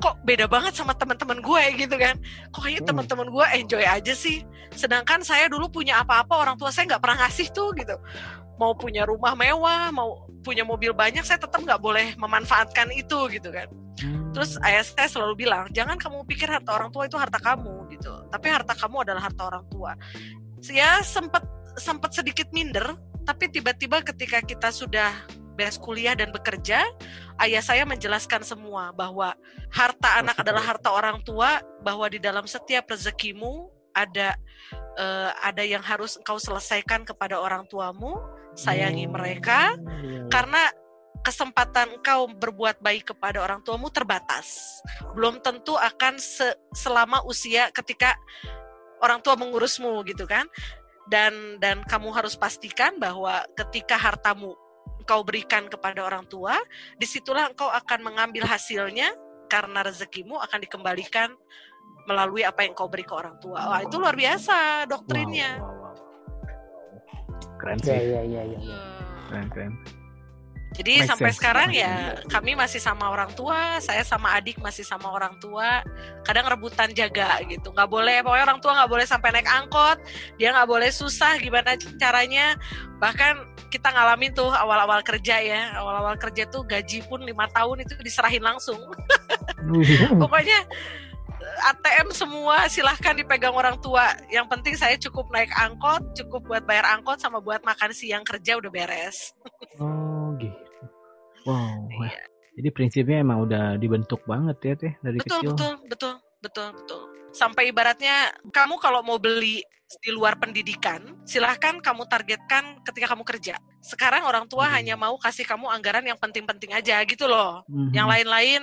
Kok 0.00 0.24
beda 0.24 0.48
banget 0.48 0.74
sama 0.74 0.96
teman-teman 0.96 1.44
gue 1.44 1.62
gitu 1.76 1.94
kan? 2.00 2.16
Kok 2.50 2.60
kayaknya 2.64 2.82
hmm. 2.82 2.90
teman-teman 2.90 3.26
gue 3.30 3.44
enjoy 3.62 3.84
aja 3.84 4.14
sih? 4.16 4.42
Sedangkan 4.74 5.22
saya 5.22 5.46
dulu 5.46 5.68
punya 5.70 6.00
apa-apa 6.02 6.34
orang 6.40 6.56
tua 6.56 6.72
saya 6.72 6.88
nggak 6.88 7.02
pernah 7.04 7.26
ngasih 7.26 7.52
tuh 7.52 7.70
gitu. 7.76 7.94
Mau 8.56 8.76
punya 8.76 9.08
rumah 9.08 9.32
mewah, 9.36 9.88
mau 9.92 10.28
punya 10.40 10.64
mobil 10.64 10.92
banyak, 10.92 11.24
saya 11.24 11.40
tetap 11.40 11.60
nggak 11.60 11.80
boleh 11.80 12.16
memanfaatkan 12.16 12.92
itu 12.96 13.28
gitu 13.32 13.48
kan. 13.52 13.68
Hmm. 14.00 14.32
Terus 14.32 14.56
ayah 14.64 14.84
saya 14.84 15.08
selalu 15.08 15.44
bilang, 15.44 15.68
jangan 15.72 16.00
kamu 16.00 16.24
pikir 16.24 16.48
harta 16.48 16.72
orang 16.72 16.88
tua 16.88 17.04
itu 17.04 17.16
harta 17.20 17.36
kamu 17.36 17.88
gitu, 17.92 18.12
tapi 18.32 18.48
harta 18.48 18.72
kamu 18.72 19.04
adalah 19.04 19.28
harta 19.28 19.42
orang 19.48 19.64
tua. 19.68 19.92
Ya 20.68 21.00
sempat 21.00 21.46
sempat 21.80 22.12
sedikit 22.12 22.50
minder, 22.52 22.98
tapi 23.24 23.48
tiba-tiba 23.48 24.04
ketika 24.04 24.44
kita 24.44 24.68
sudah 24.68 25.14
beres 25.56 25.76
kuliah 25.76 26.16
dan 26.16 26.32
bekerja, 26.32 26.84
ayah 27.40 27.62
saya 27.64 27.84
menjelaskan 27.84 28.44
semua 28.44 28.92
bahwa 28.96 29.36
harta 29.72 30.20
anak 30.20 30.36
adalah 30.40 30.64
harta 30.64 30.88
orang 30.92 31.20
tua, 31.24 31.60
bahwa 31.84 32.08
di 32.08 32.20
dalam 32.20 32.44
setiap 32.44 32.88
rezekimu 32.92 33.68
ada 33.92 34.36
uh, 34.96 35.30
ada 35.42 35.64
yang 35.64 35.82
harus 35.82 36.16
engkau 36.20 36.38
selesaikan 36.38 37.02
kepada 37.04 37.40
orang 37.40 37.66
tuamu, 37.66 38.16
sayangi 38.54 39.08
oh, 39.08 39.12
mereka 39.14 39.74
iya, 39.74 39.94
iya. 40.00 40.22
karena 40.30 40.62
kesempatan 41.20 42.00
engkau 42.00 42.32
berbuat 42.32 42.80
baik 42.80 43.12
kepada 43.12 43.44
orang 43.44 43.60
tuamu 43.60 43.92
terbatas. 43.92 44.80
Belum 45.12 45.36
tentu 45.44 45.76
akan 45.76 46.16
se 46.16 46.56
selama 46.72 47.20
usia 47.28 47.68
ketika 47.76 48.16
orang 49.00 49.20
tua 49.24 49.36
mengurusmu 49.36 50.04
gitu 50.08 50.24
kan. 50.24 50.46
Dan 51.10 51.58
dan 51.58 51.82
kamu 51.82 52.14
harus 52.14 52.38
pastikan 52.38 53.00
bahwa 53.02 53.42
ketika 53.58 53.98
hartamu 53.98 54.54
engkau 55.02 55.26
berikan 55.26 55.66
kepada 55.66 56.06
orang 56.06 56.22
tua, 56.30 56.54
di 56.94 57.08
situlah 57.08 57.50
engkau 57.50 57.66
akan 57.66 58.06
mengambil 58.06 58.46
hasilnya 58.46 59.10
karena 59.50 59.82
rezekimu 59.82 60.38
akan 60.38 60.62
dikembalikan 60.62 61.34
melalui 62.06 62.46
apa 62.46 62.62
yang 62.62 62.72
kau 62.78 62.86
beri 62.86 63.02
ke 63.02 63.10
orang 63.10 63.36
tua. 63.42 63.58
Wah, 63.58 63.80
itu 63.82 63.98
luar 63.98 64.14
biasa 64.14 64.86
doktrinnya. 64.86 65.58
Wow, 65.58 65.66
wow, 65.66 65.76
wow. 65.82 65.94
Keren 67.58 67.78
sih. 67.82 67.92
Iya, 67.92 68.22
iya, 68.24 68.42
iya, 68.46 68.58
iya. 68.62 68.78
Keren, 69.28 69.46
keren. 69.50 69.99
Jadi 70.70 71.02
Make 71.02 71.08
sampai 71.10 71.30
sense. 71.34 71.38
sekarang 71.42 71.70
ya 71.74 72.14
kami 72.30 72.54
masih 72.54 72.78
sama 72.78 73.10
orang 73.10 73.34
tua, 73.34 73.82
saya 73.82 74.06
sama 74.06 74.38
adik 74.38 74.62
masih 74.62 74.86
sama 74.86 75.10
orang 75.10 75.34
tua. 75.42 75.82
Kadang 76.22 76.46
rebutan 76.46 76.94
jaga 76.94 77.42
gitu, 77.50 77.74
nggak 77.74 77.90
boleh. 77.90 78.22
Pokoknya 78.22 78.44
orang 78.46 78.60
tua 78.62 78.72
nggak 78.78 78.90
boleh 78.90 79.06
sampai 79.06 79.34
naik 79.34 79.50
angkot, 79.50 79.98
dia 80.38 80.54
nggak 80.54 80.70
boleh 80.70 80.90
susah. 80.94 81.42
Gimana 81.42 81.74
caranya? 81.98 82.54
Bahkan 83.02 83.66
kita 83.74 83.90
ngalamin 83.90 84.30
tuh 84.30 84.50
awal-awal 84.50 85.02
kerja 85.02 85.42
ya, 85.42 85.74
awal-awal 85.74 86.14
kerja 86.18 86.46
tuh 86.46 86.62
gaji 86.62 87.02
pun 87.10 87.22
lima 87.26 87.50
tahun 87.50 87.82
itu 87.82 87.98
diserahin 88.06 88.42
langsung. 88.42 88.78
Pokoknya 90.22 90.70
ATM 91.60 92.14
semua 92.14 92.70
silahkan 92.70 93.16
dipegang 93.16 93.52
orang 93.52 93.76
tua. 93.82 94.14
Yang 94.30 94.46
penting 94.54 94.74
saya 94.78 94.94
cukup 94.96 95.28
naik 95.34 95.50
angkot, 95.56 96.14
cukup 96.16 96.46
buat 96.46 96.62
bayar 96.64 96.86
angkot 96.94 97.18
sama 97.18 97.42
buat 97.42 97.60
makan 97.66 97.90
siang 97.90 98.24
kerja 98.24 98.56
udah 98.56 98.70
beres. 98.70 99.34
Gitu. 100.40 100.84
Wow. 101.44 101.88
Iya. 101.88 102.24
Jadi 102.60 102.68
prinsipnya 102.74 103.18
emang 103.22 103.46
udah 103.46 103.78
dibentuk 103.80 104.20
banget 104.28 104.56
ya 104.64 104.74
teh 104.76 104.92
dari 105.00 105.18
betul, 105.20 105.40
kecil. 105.40 105.50
Betul, 105.54 105.74
betul, 105.88 106.14
betul, 106.42 106.68
betul. 106.76 107.02
Sampai 107.30 107.70
ibaratnya 107.70 108.34
kamu 108.50 108.76
kalau 108.82 109.00
mau 109.06 109.16
beli 109.16 109.62
di 110.02 110.10
luar 110.14 110.38
pendidikan, 110.38 111.02
silahkan 111.26 111.82
kamu 111.82 112.06
targetkan 112.06 112.78
ketika 112.86 113.10
kamu 113.10 113.26
kerja. 113.26 113.58
Sekarang 113.82 114.22
orang 114.22 114.46
tua 114.46 114.70
hmm. 114.70 114.74
hanya 114.76 114.94
mau 114.94 115.18
kasih 115.18 115.42
kamu 115.42 115.66
anggaran 115.66 116.06
yang 116.06 116.18
penting-penting 116.18 116.70
aja 116.74 117.02
gitu 117.06 117.26
loh. 117.26 117.66
Hmm. 117.66 117.90
Yang 117.90 118.06
lain-lain 118.06 118.62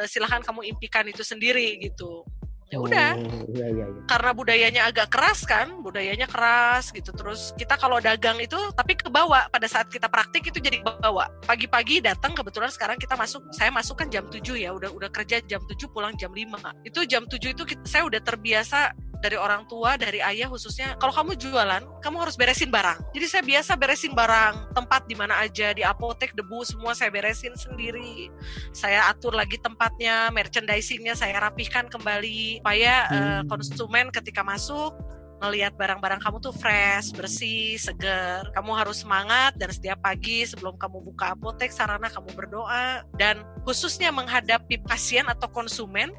uh, 0.00 0.06
silahkan 0.08 0.40
kamu 0.40 0.72
impikan 0.72 1.04
itu 1.08 1.20
sendiri 1.20 1.80
gitu 1.80 2.24
ya 2.72 2.78
udah. 2.80 3.12
oh, 3.20 3.44
iya, 3.52 3.66
iya, 3.70 3.86
karena 4.08 4.30
budayanya 4.32 4.82
agak 4.88 5.08
keras 5.12 5.44
kan 5.44 5.84
budayanya 5.84 6.26
keras 6.26 6.90
gitu. 6.90 7.12
Terus 7.12 7.52
kita 7.54 7.76
kalau 7.76 8.00
dagang 8.00 8.40
itu 8.40 8.56
tapi 8.74 8.96
ke 8.96 9.08
bawah. 9.12 9.46
Pada 9.52 9.68
saat 9.68 9.88
kita 9.92 10.08
praktik 10.08 10.48
itu 10.48 10.58
jadi 10.58 10.80
bawa 10.80 11.28
pagi-pagi 11.44 12.00
datang 12.00 12.32
kebetulan 12.32 12.72
sekarang 12.72 12.96
kita 12.96 13.14
masuk 13.14 13.44
saya 13.52 13.70
masuk 13.70 14.00
kan 14.00 14.08
jam 14.08 14.24
7 14.28 14.40
ya. 14.56 14.72
Udah 14.72 14.90
udah 14.90 15.10
kerja 15.12 15.44
jam 15.44 15.60
7 15.64 15.76
pulang 15.92 16.16
jam 16.16 16.32
5 16.32 16.44
itu 16.84 17.00
jam 17.08 17.24
7 17.28 17.54
itu 17.54 17.62
kita, 17.64 17.82
saya 17.84 18.02
udah 18.08 18.20
terbiasa 18.24 18.92
dari 19.24 19.40
orang 19.40 19.64
tua, 19.64 19.96
dari 19.96 20.20
ayah 20.20 20.52
khususnya, 20.52 21.00
kalau 21.00 21.16
kamu 21.16 21.32
jualan, 21.40 21.80
kamu 22.04 22.16
harus 22.20 22.36
beresin 22.36 22.68
barang. 22.68 23.00
Jadi 23.16 23.26
saya 23.32 23.40
biasa 23.40 23.72
beresin 23.80 24.12
barang, 24.12 24.76
tempat 24.76 25.08
di 25.08 25.16
mana 25.16 25.40
aja, 25.40 25.72
di 25.72 25.80
apotek, 25.80 26.36
debu, 26.36 26.60
semua 26.68 26.92
saya 26.92 27.08
beresin 27.08 27.56
sendiri. 27.56 28.28
Saya 28.76 29.08
atur 29.08 29.32
lagi 29.32 29.56
tempatnya, 29.56 30.28
merchandisingnya 30.28 31.16
saya 31.16 31.40
rapihkan 31.40 31.88
kembali, 31.88 32.60
supaya 32.60 33.08
eh, 33.08 33.22
Hmm. 33.24 33.48
konsumen 33.48 34.12
ketika 34.12 34.44
masuk 34.44 34.92
ngelihat 35.42 35.74
barang-barang 35.74 36.20
kamu 36.22 36.36
tuh 36.38 36.54
fresh, 36.54 37.14
bersih, 37.14 37.78
segar. 37.80 38.46
Kamu 38.54 38.70
harus 38.76 39.02
semangat 39.02 39.56
dan 39.58 39.70
setiap 39.72 39.98
pagi 40.02 40.46
sebelum 40.46 40.78
kamu 40.78 41.02
buka 41.02 41.34
apotek 41.34 41.74
sarana 41.74 42.06
kamu 42.10 42.30
berdoa 42.36 43.02
dan 43.18 43.42
khususnya 43.64 44.12
menghadapi 44.12 44.80
pasien 44.84 45.24
atau 45.26 45.48
konsumen, 45.50 46.12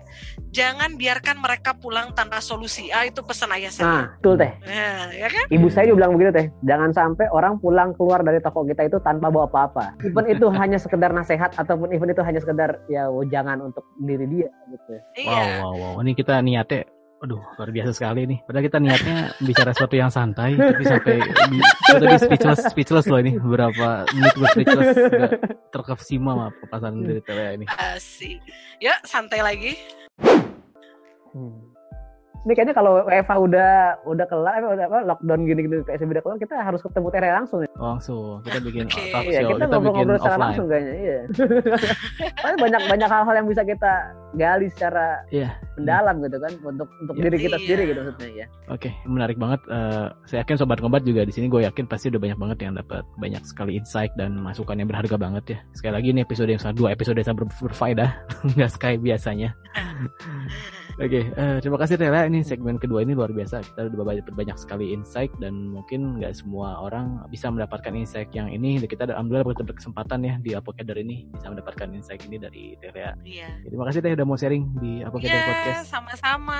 jangan 0.51 0.97
biarkan 0.97 1.37
mereka 1.39 1.77
pulang 1.77 2.11
tanpa 2.17 2.41
solusi. 2.41 2.89
Ah 2.89 3.05
itu 3.05 3.21
pesan 3.21 3.53
ayah 3.53 3.71
saya. 3.71 3.85
Nah, 3.85 4.05
betul 4.17 4.33
teh. 4.41 4.51
Nah, 4.65 5.13
ya 5.13 5.27
kan? 5.29 5.45
Ibu 5.53 5.67
saya 5.69 5.85
juga 5.89 6.05
bilang 6.05 6.11
begitu 6.17 6.31
teh. 6.33 6.47
Jangan 6.65 6.91
sampai 6.91 7.25
orang 7.29 7.61
pulang 7.61 7.93
keluar 7.93 8.25
dari 8.25 8.41
toko 8.41 8.65
kita 8.65 8.89
itu 8.89 8.97
tanpa 9.05 9.29
bawa 9.29 9.45
apa-apa. 9.45 9.95
Even 10.01 10.25
itu 10.27 10.47
hanya 10.59 10.81
sekedar 10.81 11.13
nasihat 11.13 11.53
ataupun 11.55 11.93
even 11.93 12.09
itu 12.09 12.21
hanya 12.25 12.41
sekedar 12.41 12.81
ya 12.89 13.07
jangan 13.29 13.61
untuk 13.61 13.85
diri 14.01 14.25
dia 14.25 14.49
gitu. 14.71 14.93
Iya. 15.19 15.61
Wow, 15.61 15.73
wow, 15.73 15.73
wow. 15.77 15.93
Ini 16.01 16.11
kita 16.17 16.41
niatnya, 16.41 16.83
aduh 17.23 17.41
luar 17.57 17.69
biasa 17.71 17.91
sekali 17.95 18.27
nih. 18.27 18.39
Padahal 18.43 18.63
kita 18.65 18.77
niatnya 18.79 19.17
bicara 19.43 19.71
sesuatu 19.71 19.95
yang 19.95 20.11
santai, 20.11 20.55
tapi 20.55 20.83
sampai 20.83 21.15
tadi 21.87 22.15
speechless, 22.19 22.59
speechless 22.71 23.05
loh 23.07 23.19
ini. 23.19 23.35
Beberapa 23.39 24.07
menit 24.15 24.33
gue 24.35 24.47
speechless, 24.51 24.89
gak 24.95 25.31
terkesima 25.75 26.31
sama 26.35 26.47
papasan 26.63 27.03
dari 27.03 27.21
Telea 27.23 27.49
ini. 27.55 27.65
Asik. 27.67 28.39
Ya, 28.79 28.95
santai 29.03 29.43
lagi. 29.43 29.73
Hmm. 31.35 31.74
Ini 32.45 32.53
kayaknya 32.53 32.75
kalau 32.77 33.01
WFH 33.01 33.33
udah 33.41 33.71
udah 34.05 34.25
kelar, 34.29 34.61
eh, 34.61 34.69
udah 34.69 34.85
apa, 34.85 34.99
lockdown 35.03 35.41
gini-gini 35.43 35.81
PSBB 35.81 36.13
udah 36.13 36.23
kelar, 36.23 36.37
kita 36.37 36.55
harus 36.55 36.77
ketemu 36.77 37.07
Tere 37.09 37.29
langsung 37.33 37.59
ya. 37.59 37.69
Langsung 37.73 38.37
kita 38.39 38.59
bikin 38.61 38.85
Oke. 38.85 39.01
talk 39.09 39.23
Iya, 39.25 39.39
show, 39.41 39.49
kita 39.49 39.49
kita, 39.49 39.65
bikin 39.65 39.73
ngobrol-ngobrol 39.73 40.15
secara 40.15 40.29
offline. 40.29 40.45
langsung 40.45 40.65
kayaknya. 40.69 40.93
Iya. 40.95 41.19
Tapi 42.45 42.55
banyak 42.61 42.81
banyak 42.85 43.09
hal-hal 43.09 43.35
yang 43.35 43.47
bisa 43.49 43.61
kita 43.65 43.93
gali 44.35 44.67
secara 44.69 45.05
Iya. 45.27 45.49
mendalam 45.73 46.15
gitu 46.21 46.37
kan 46.37 46.53
untuk 46.61 46.87
untuk 47.01 47.15
Iya. 47.17 47.23
diri 47.25 47.37
kita 47.41 47.49
Iya. 47.51 47.63
sendiri 47.65 47.81
gitu 47.83 47.99
maksudnya 47.99 48.29
ya. 48.29 48.45
Oke, 48.69 48.89
menarik 49.03 49.37
banget. 49.37 49.61
Eh, 49.65 50.05
saya 50.23 50.39
yakin 50.39 50.55
sobat 50.55 50.77
ngobat 50.79 51.01
juga 51.01 51.25
di 51.25 51.33
sini. 51.33 51.49
Gue 51.49 51.65
yakin 51.65 51.89
pasti 51.89 52.07
udah 52.07 52.21
banyak 52.21 52.37
banget 52.37 52.57
yang 52.61 52.77
dapat 52.77 53.01
banyak 53.17 53.41
sekali 53.41 53.73
insight 53.73 54.13
dan 54.13 54.37
masukan 54.37 54.77
yang 54.77 54.85
berharga 54.85 55.17
banget 55.17 55.43
ya. 55.49 55.57
Sekali 55.73 55.93
lagi 55.97 56.07
ini 56.13 56.21
episode 56.21 56.45
yang 56.47 56.61
sangat 56.61 56.77
dua 56.77 56.93
episode 56.93 57.17
yang 57.17 57.25
sangat 57.25 57.41
ber- 57.41 57.57
berfaedah, 57.65 58.09
nggak 58.53 58.69
sekali 58.69 59.01
biasanya. 59.01 59.49
Oke, 60.95 61.27
eh, 61.27 61.57
terima 61.59 61.75
kasih 61.75 61.99
Tela. 61.99 62.23
Ini 62.23 62.39
segmen 62.39 62.79
kedua 62.79 63.03
ini 63.03 63.11
luar 63.11 63.27
biasa. 63.27 63.59
Kita 63.59 63.91
udah 63.91 63.99
banyak, 64.07 64.31
banyak 64.31 64.55
sekali 64.55 64.95
insight 64.95 65.27
dan 65.37 65.67
mungkin 65.67 66.23
nggak 66.23 66.31
semua 66.33 66.79
orang 66.79 67.19
bisa 67.27 67.51
mendapatkan 67.51 67.91
insight 67.91 68.31
yang 68.31 68.47
ini. 68.47 68.79
Kita 68.79 69.03
alhamdulillah 69.05 69.43
berkesempatan 69.43 70.23
ya 70.23 70.39
di 70.39 70.55
Apokader 70.55 70.95
ini 70.95 71.27
bisa 71.29 71.51
mendapatkan 71.51 71.91
insight 71.91 72.23
ini 72.23 72.39
dari 72.39 72.79
Tela. 72.79 73.11
Iya. 73.27 73.59
Terima 73.67 73.83
kasih 73.85 73.99
Teh 73.99 74.15
udah 74.15 74.23
mau 74.23 74.39
sharing 74.39 74.63
di 74.79 75.03
Apokader 75.03 75.35
Iya, 75.35 75.43
Podcast. 75.43 75.83
sama-sama. 75.91 76.59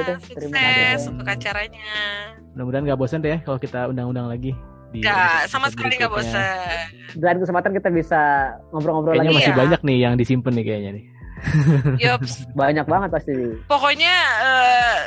Iya. 0.00 0.16
Terima 0.16 0.32
Sukses 0.32 0.48
kasih. 0.48 1.08
untuk 1.12 1.26
acaranya. 1.28 1.92
Mudah-mudahan 2.56 2.84
nggak 2.88 2.98
bosan 2.98 3.20
Teh 3.20 3.36
ya 3.36 3.38
kalau 3.44 3.60
kita 3.60 3.92
undang-undang 3.92 4.32
lagi. 4.32 4.56
Di 4.96 5.02
Gak, 5.02 5.50
sama 5.50 5.68
sekali 5.68 5.98
nggak 5.98 6.08
bosan. 6.08 6.88
Dan 7.18 7.36
kesempatan 7.36 7.74
kita 7.74 7.90
bisa 7.90 8.20
ngobrol-ngobrol 8.72 9.12
Kayaknya 9.12 9.28
lagi. 9.28 9.38
masih 9.42 9.52
Iya. 9.52 9.60
banyak 9.60 9.80
nih 9.84 9.98
yang 10.00 10.14
disimpan 10.16 10.52
nih 10.56 10.64
kayaknya 10.64 10.90
nih. 10.96 11.04
Yups. 12.02 12.48
Banyak 12.54 12.86
banget 12.86 13.10
pasti. 13.12 13.34
Pokoknya 13.66 14.14
eh, 14.40 14.98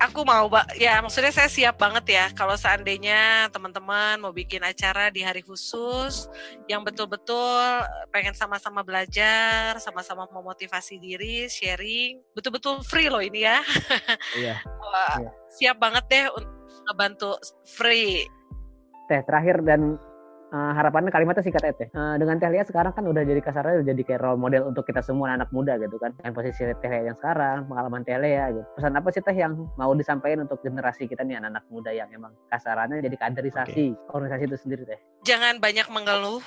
aku 0.00 0.24
mau. 0.24 0.48
Ya, 0.76 1.00
maksudnya 1.00 1.32
saya 1.32 1.48
siap 1.48 1.80
banget 1.80 2.04
ya 2.16 2.26
kalau 2.36 2.54
seandainya 2.56 3.48
teman-teman 3.52 4.20
mau 4.20 4.32
bikin 4.32 4.60
acara 4.64 5.08
di 5.08 5.24
hari 5.24 5.40
khusus 5.40 6.28
yang 6.68 6.84
betul-betul 6.84 7.84
pengen 8.12 8.36
sama-sama 8.36 8.84
belajar, 8.84 9.76
sama-sama 9.80 10.28
memotivasi 10.28 11.00
diri, 11.00 11.48
sharing, 11.48 12.20
betul-betul 12.36 12.80
free 12.84 13.08
loh 13.08 13.22
ini 13.24 13.48
ya. 13.48 13.58
Iya. 14.36 14.56
Wah, 14.64 15.16
Iya. 15.22 15.30
Siap 15.56 15.76
banget 15.80 16.04
deh 16.12 16.24
untuk 16.36 16.52
ngebantu 16.86 17.30
free. 17.64 18.28
Teh 19.08 19.22
terakhir 19.24 19.62
dan 19.64 19.96
eh, 20.52 20.72
harapannya 20.76 21.10
kalimatnya 21.10 21.42
singkat 21.42 21.62
aja 21.66 21.74
teh. 21.74 21.88
Eh, 21.90 22.14
dengan 22.20 22.36
Teh 22.38 22.50
Lia 22.50 22.64
sekarang 22.66 22.92
kan 22.94 23.04
udah 23.06 23.22
jadi 23.22 23.40
kasarnya 23.42 23.82
udah 23.82 23.86
jadi 23.94 24.02
kayak 24.02 24.20
role 24.22 24.40
model 24.40 24.62
untuk 24.70 24.86
kita 24.86 25.02
semua 25.02 25.34
anak 25.34 25.50
muda 25.50 25.78
gitu 25.80 25.96
kan. 25.98 26.14
Dengan 26.18 26.32
posisi 26.34 26.62
Teh 26.66 26.90
Lia 26.90 27.12
yang 27.12 27.16
sekarang, 27.18 27.66
pengalaman 27.66 28.02
Teh 28.06 28.18
Lia 28.18 28.52
gitu. 28.54 28.66
Pesan 28.78 28.94
apa 28.94 29.08
sih 29.10 29.22
Teh 29.22 29.36
yang 29.36 29.52
mau 29.74 29.92
disampaikan 29.94 30.46
untuk 30.46 30.62
generasi 30.62 31.10
kita 31.10 31.26
nih 31.26 31.38
anak-anak 31.42 31.64
muda 31.70 31.90
yang 31.90 32.08
emang 32.14 32.32
kasarannya 32.50 33.02
jadi 33.02 33.16
kaderisasi 33.18 33.96
organisasi 34.12 34.42
itu 34.46 34.58
sendiri 34.58 34.82
Teh. 34.86 35.00
Jangan 35.26 35.58
banyak 35.58 35.90
mengeluh, 35.90 36.42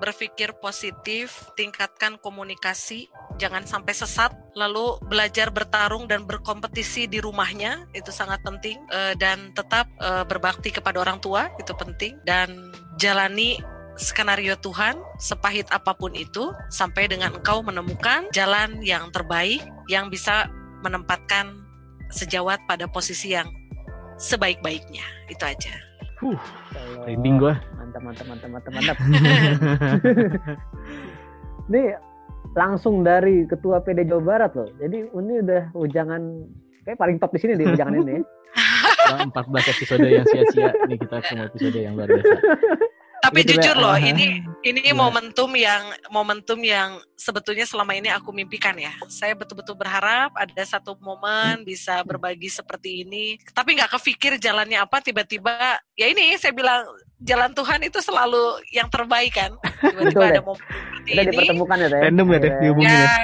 berpikir 0.00 0.56
positif, 0.60 1.52
tingkatkan 1.56 2.16
komunikasi, 2.20 3.08
jangan 3.36 3.68
sampai 3.68 3.92
sesat, 3.92 4.32
lalu 4.56 4.96
belajar 5.08 5.52
bertarung 5.52 6.08
dan 6.08 6.24
berkompetisi 6.24 7.04
di 7.08 7.20
rumahnya 7.20 7.84
itu 7.92 8.08
sangat 8.08 8.40
penting 8.44 8.82
Eh, 8.90 9.14
dan 9.20 9.52
tetap 9.54 9.86
berbakti 10.26 10.72
kepada 10.72 10.98
orang 11.02 11.22
tua 11.22 11.52
itu 11.60 11.70
penting 11.76 12.18
dan 12.26 12.72
jalani 13.00 13.56
skenario 13.96 14.60
Tuhan 14.60 15.00
sepahit 15.16 15.64
apa 15.72 15.96
pun 15.96 16.12
itu 16.12 16.52
sampai 16.68 17.08
dengan 17.08 17.32
engkau 17.32 17.64
menemukan 17.64 18.28
jalan 18.36 18.76
yang 18.84 19.08
terbaik 19.08 19.64
yang 19.88 20.12
bisa 20.12 20.52
menempatkan 20.84 21.64
sejawat 22.12 22.60
pada 22.68 22.84
posisi 22.84 23.32
yang 23.32 23.48
sebaik-baiknya 24.20 25.00
itu 25.32 25.40
aja. 25.40 25.72
Huh, 26.20 26.36
merinding 27.00 27.40
gua. 27.40 27.56
Mantap, 27.80 28.04
mantap, 28.04 28.26
mantap, 28.28 28.50
mantap, 28.52 28.72
mantap. 28.76 28.96
Ini 31.72 31.96
langsung 32.52 33.00
dari 33.00 33.48
Ketua 33.48 33.80
PD 33.80 34.04
Jawa 34.04 34.20
Barat 34.20 34.52
loh. 34.58 34.66
Jadi 34.82 35.06
ini 35.06 35.38
udah 35.38 35.70
ujangan 35.78 36.42
kayak 36.82 36.98
paling 36.98 37.22
top 37.22 37.30
di 37.30 37.38
sini 37.38 37.54
di 37.54 37.62
ujangan 37.62 37.94
ini. 37.94 38.18
Wah, 39.14 39.22
14 39.22 39.72
episode 39.78 40.02
yang 40.02 40.26
sia-sia 40.26 40.74
nih 40.90 40.98
kita 40.98 41.22
semua 41.30 41.46
episode 41.46 41.78
yang 41.78 41.94
luar 41.94 42.10
biasa. 42.10 42.34
Tapi 43.20 43.44
Gitu, 43.44 43.60
jujur 43.60 43.76
loh, 43.76 43.92
Ah. 43.92 44.00
ini 44.00 44.40
ini 44.60 44.80
Gimana? 44.80 44.96
momentum 45.12 45.52
yang 45.52 45.82
momentum 46.08 46.56
yang 46.60 46.96
sebetulnya 47.14 47.64
selama 47.64 47.92
ini 47.92 48.08
aku 48.08 48.32
mimpikan 48.32 48.72
ya. 48.76 48.92
Saya 49.06 49.36
betul-betul 49.36 49.76
berharap 49.76 50.32
ada 50.34 50.62
satu 50.64 50.96
momen 51.00 51.60
bisa 51.62 52.00
berbagi 52.02 52.48
seperti 52.48 53.04
ini. 53.04 53.36
Tapi 53.52 53.76
nggak 53.76 53.92
kepikir 53.92 54.40
jalannya 54.40 54.80
apa, 54.80 55.00
tiba-tiba 55.00 55.76
ya 55.94 56.06
ini 56.08 56.36
saya 56.36 56.52
bilang 56.52 56.84
jalan 57.20 57.52
Tuhan 57.52 57.80
itu 57.84 58.00
selalu 58.00 58.64
yang 58.72 58.88
terbaik 58.88 59.36
kan. 59.36 59.52
Tiba-tiba 59.80 60.24
ada 60.24 60.40
deh. 60.40 60.44
momen 60.44 60.64
seperti 60.64 61.10
ini. 61.12 61.24
dipertemukan 61.28 61.76
ya 61.76 61.88
Teh. 61.88 62.00
Random 62.08 62.26
ya 62.26 62.38
Teh 62.40 62.52
dihubungin 62.58 62.88
Ya. 62.90 63.04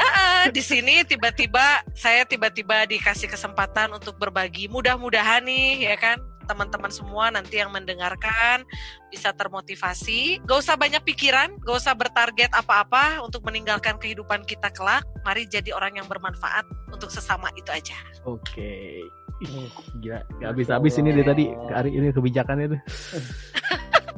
Ah, 0.00 0.48
di 0.48 0.64
sini 0.64 1.04
tiba-tiba 1.04 1.84
saya 1.92 2.24
tiba-tiba 2.24 2.88
dikasih 2.88 3.28
kesempatan 3.28 3.92
untuk 3.92 4.16
berbagi. 4.16 4.64
Mudah-mudahan 4.64 5.44
nih 5.44 5.92
ya 5.92 5.96
kan 6.00 6.16
teman-teman 6.50 6.90
semua 6.90 7.30
nanti 7.30 7.62
yang 7.62 7.70
mendengarkan 7.70 8.66
bisa 9.14 9.30
termotivasi. 9.30 10.42
Gak 10.42 10.58
usah 10.66 10.74
banyak 10.74 10.98
pikiran, 11.06 11.54
gak 11.62 11.76
usah 11.78 11.94
bertarget 11.94 12.50
apa-apa 12.50 13.22
untuk 13.22 13.46
meninggalkan 13.46 14.02
kehidupan 14.02 14.42
kita 14.50 14.74
kelak. 14.74 15.06
Mari 15.22 15.46
jadi 15.46 15.70
orang 15.70 16.02
yang 16.02 16.10
bermanfaat 16.10 16.66
untuk 16.90 17.14
sesama 17.14 17.54
itu 17.54 17.70
aja. 17.70 17.94
Oke. 18.26 19.06
Ih, 19.40 19.70
Gila, 20.02 20.20
gak 20.42 20.48
habis-habis 20.52 20.98
ini 20.98 21.14
dari 21.14 21.24
tadi 21.24 21.44
hari 21.70 21.94
ini 21.94 22.10
kebijakannya 22.10 22.66
tuh. 22.76 22.80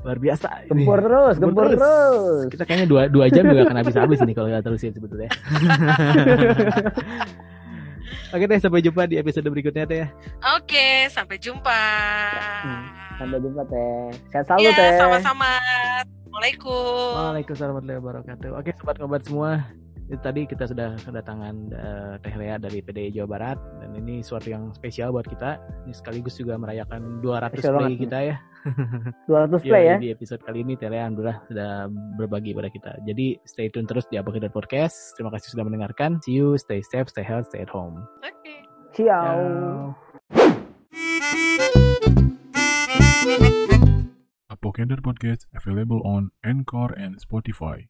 Luar 0.03 0.19
biasa. 0.19 0.67
ini. 0.67 0.83
Gempur 0.83 0.99
terus, 0.99 1.35
Gempur 1.39 1.63
gempur 1.63 1.65
terus. 1.71 1.79
terus. 1.79 2.51
Kita 2.51 2.63
kayaknya 2.67 2.87
dua, 2.91 3.03
dua 3.07 3.31
jam 3.31 3.47
juga 3.47 3.71
akan 3.71 3.77
habis-habis 3.87 4.19
nih 4.27 4.35
kalau 4.35 4.49
nggak 4.51 4.65
terusin 4.67 4.91
sebetulnya. 4.91 5.31
Oke 8.33 8.45
teh, 8.49 8.59
sampai 8.61 8.81
jumpa 8.81 9.05
di 9.05 9.17
episode 9.21 9.47
berikutnya 9.49 9.85
teh 9.85 9.99
ya. 10.05 10.09
Oke, 10.57 11.09
sampai 11.13 11.37
jumpa. 11.37 11.83
Sampai 13.21 13.39
jumpa 13.39 13.63
Teh. 13.69 14.09
Sehat 14.33 14.45
selalu 14.49 14.63
Ya, 14.67 14.73
Teh. 14.73 14.91
sama-sama. 14.99 15.51
Assalamualaikum. 16.33 17.13
Waalaikumsalam 17.13 17.73
warahmatullahi 17.77 18.01
wabarakatuh. 18.01 18.49
Oke 18.57 18.71
sobat 18.75 18.97
ngobat 18.99 19.23
semua, 19.29 19.51
itu 20.13 20.21
tadi 20.21 20.45
kita 20.45 20.69
sudah 20.69 20.93
kedatangan 21.01 21.57
eh, 21.73 22.15
Teh 22.21 22.35
Lea 22.37 22.61
dari 22.61 22.85
PDI 22.85 23.17
Jawa 23.17 23.29
Barat 23.33 23.59
dan 23.81 23.97
ini 23.97 24.21
suatu 24.21 24.53
yang 24.53 24.69
spesial 24.77 25.09
buat 25.09 25.25
kita. 25.25 25.57
Ini 25.89 25.93
sekaligus 25.97 26.37
juga 26.37 26.61
merayakan 26.61 27.25
200 27.25 27.49
Spesial 27.57 27.81
play 27.81 27.97
banget. 27.97 28.03
kita 28.05 28.19
ya. 28.21 28.37
200 29.33 29.57
Iya, 29.65 29.73
play 29.73 29.85
ya. 29.89 29.97
Di 29.97 30.09
episode 30.13 30.45
kali 30.45 30.61
ini 30.61 30.77
Teh 30.77 30.93
Lea 30.93 31.09
alhamdulillah 31.09 31.41
sudah 31.49 31.89
berbagi 32.21 32.53
pada 32.53 32.69
kita. 32.69 32.93
Jadi 33.09 33.41
stay 33.49 33.73
tune 33.73 33.89
terus 33.89 34.05
di 34.13 34.21
Apokader 34.21 34.53
Podcast. 34.53 35.17
Terima 35.17 35.33
kasih 35.33 35.57
sudah 35.57 35.65
mendengarkan. 35.65 36.21
See 36.21 36.37
you, 36.37 36.61
stay 36.61 36.85
safe, 36.85 37.09
stay 37.09 37.25
healthy, 37.25 37.57
stay 37.57 37.61
at 37.65 37.73
home. 37.73 38.05
Oke. 38.21 38.69
Ciao. 38.93 39.97
Ciao. 39.97 39.97
Apocalypse 44.53 45.01
Podcast 45.01 45.49
available 45.57 46.05
on 46.05 46.29
Anchor 46.45 46.93
and 46.93 47.17
Spotify. 47.17 47.89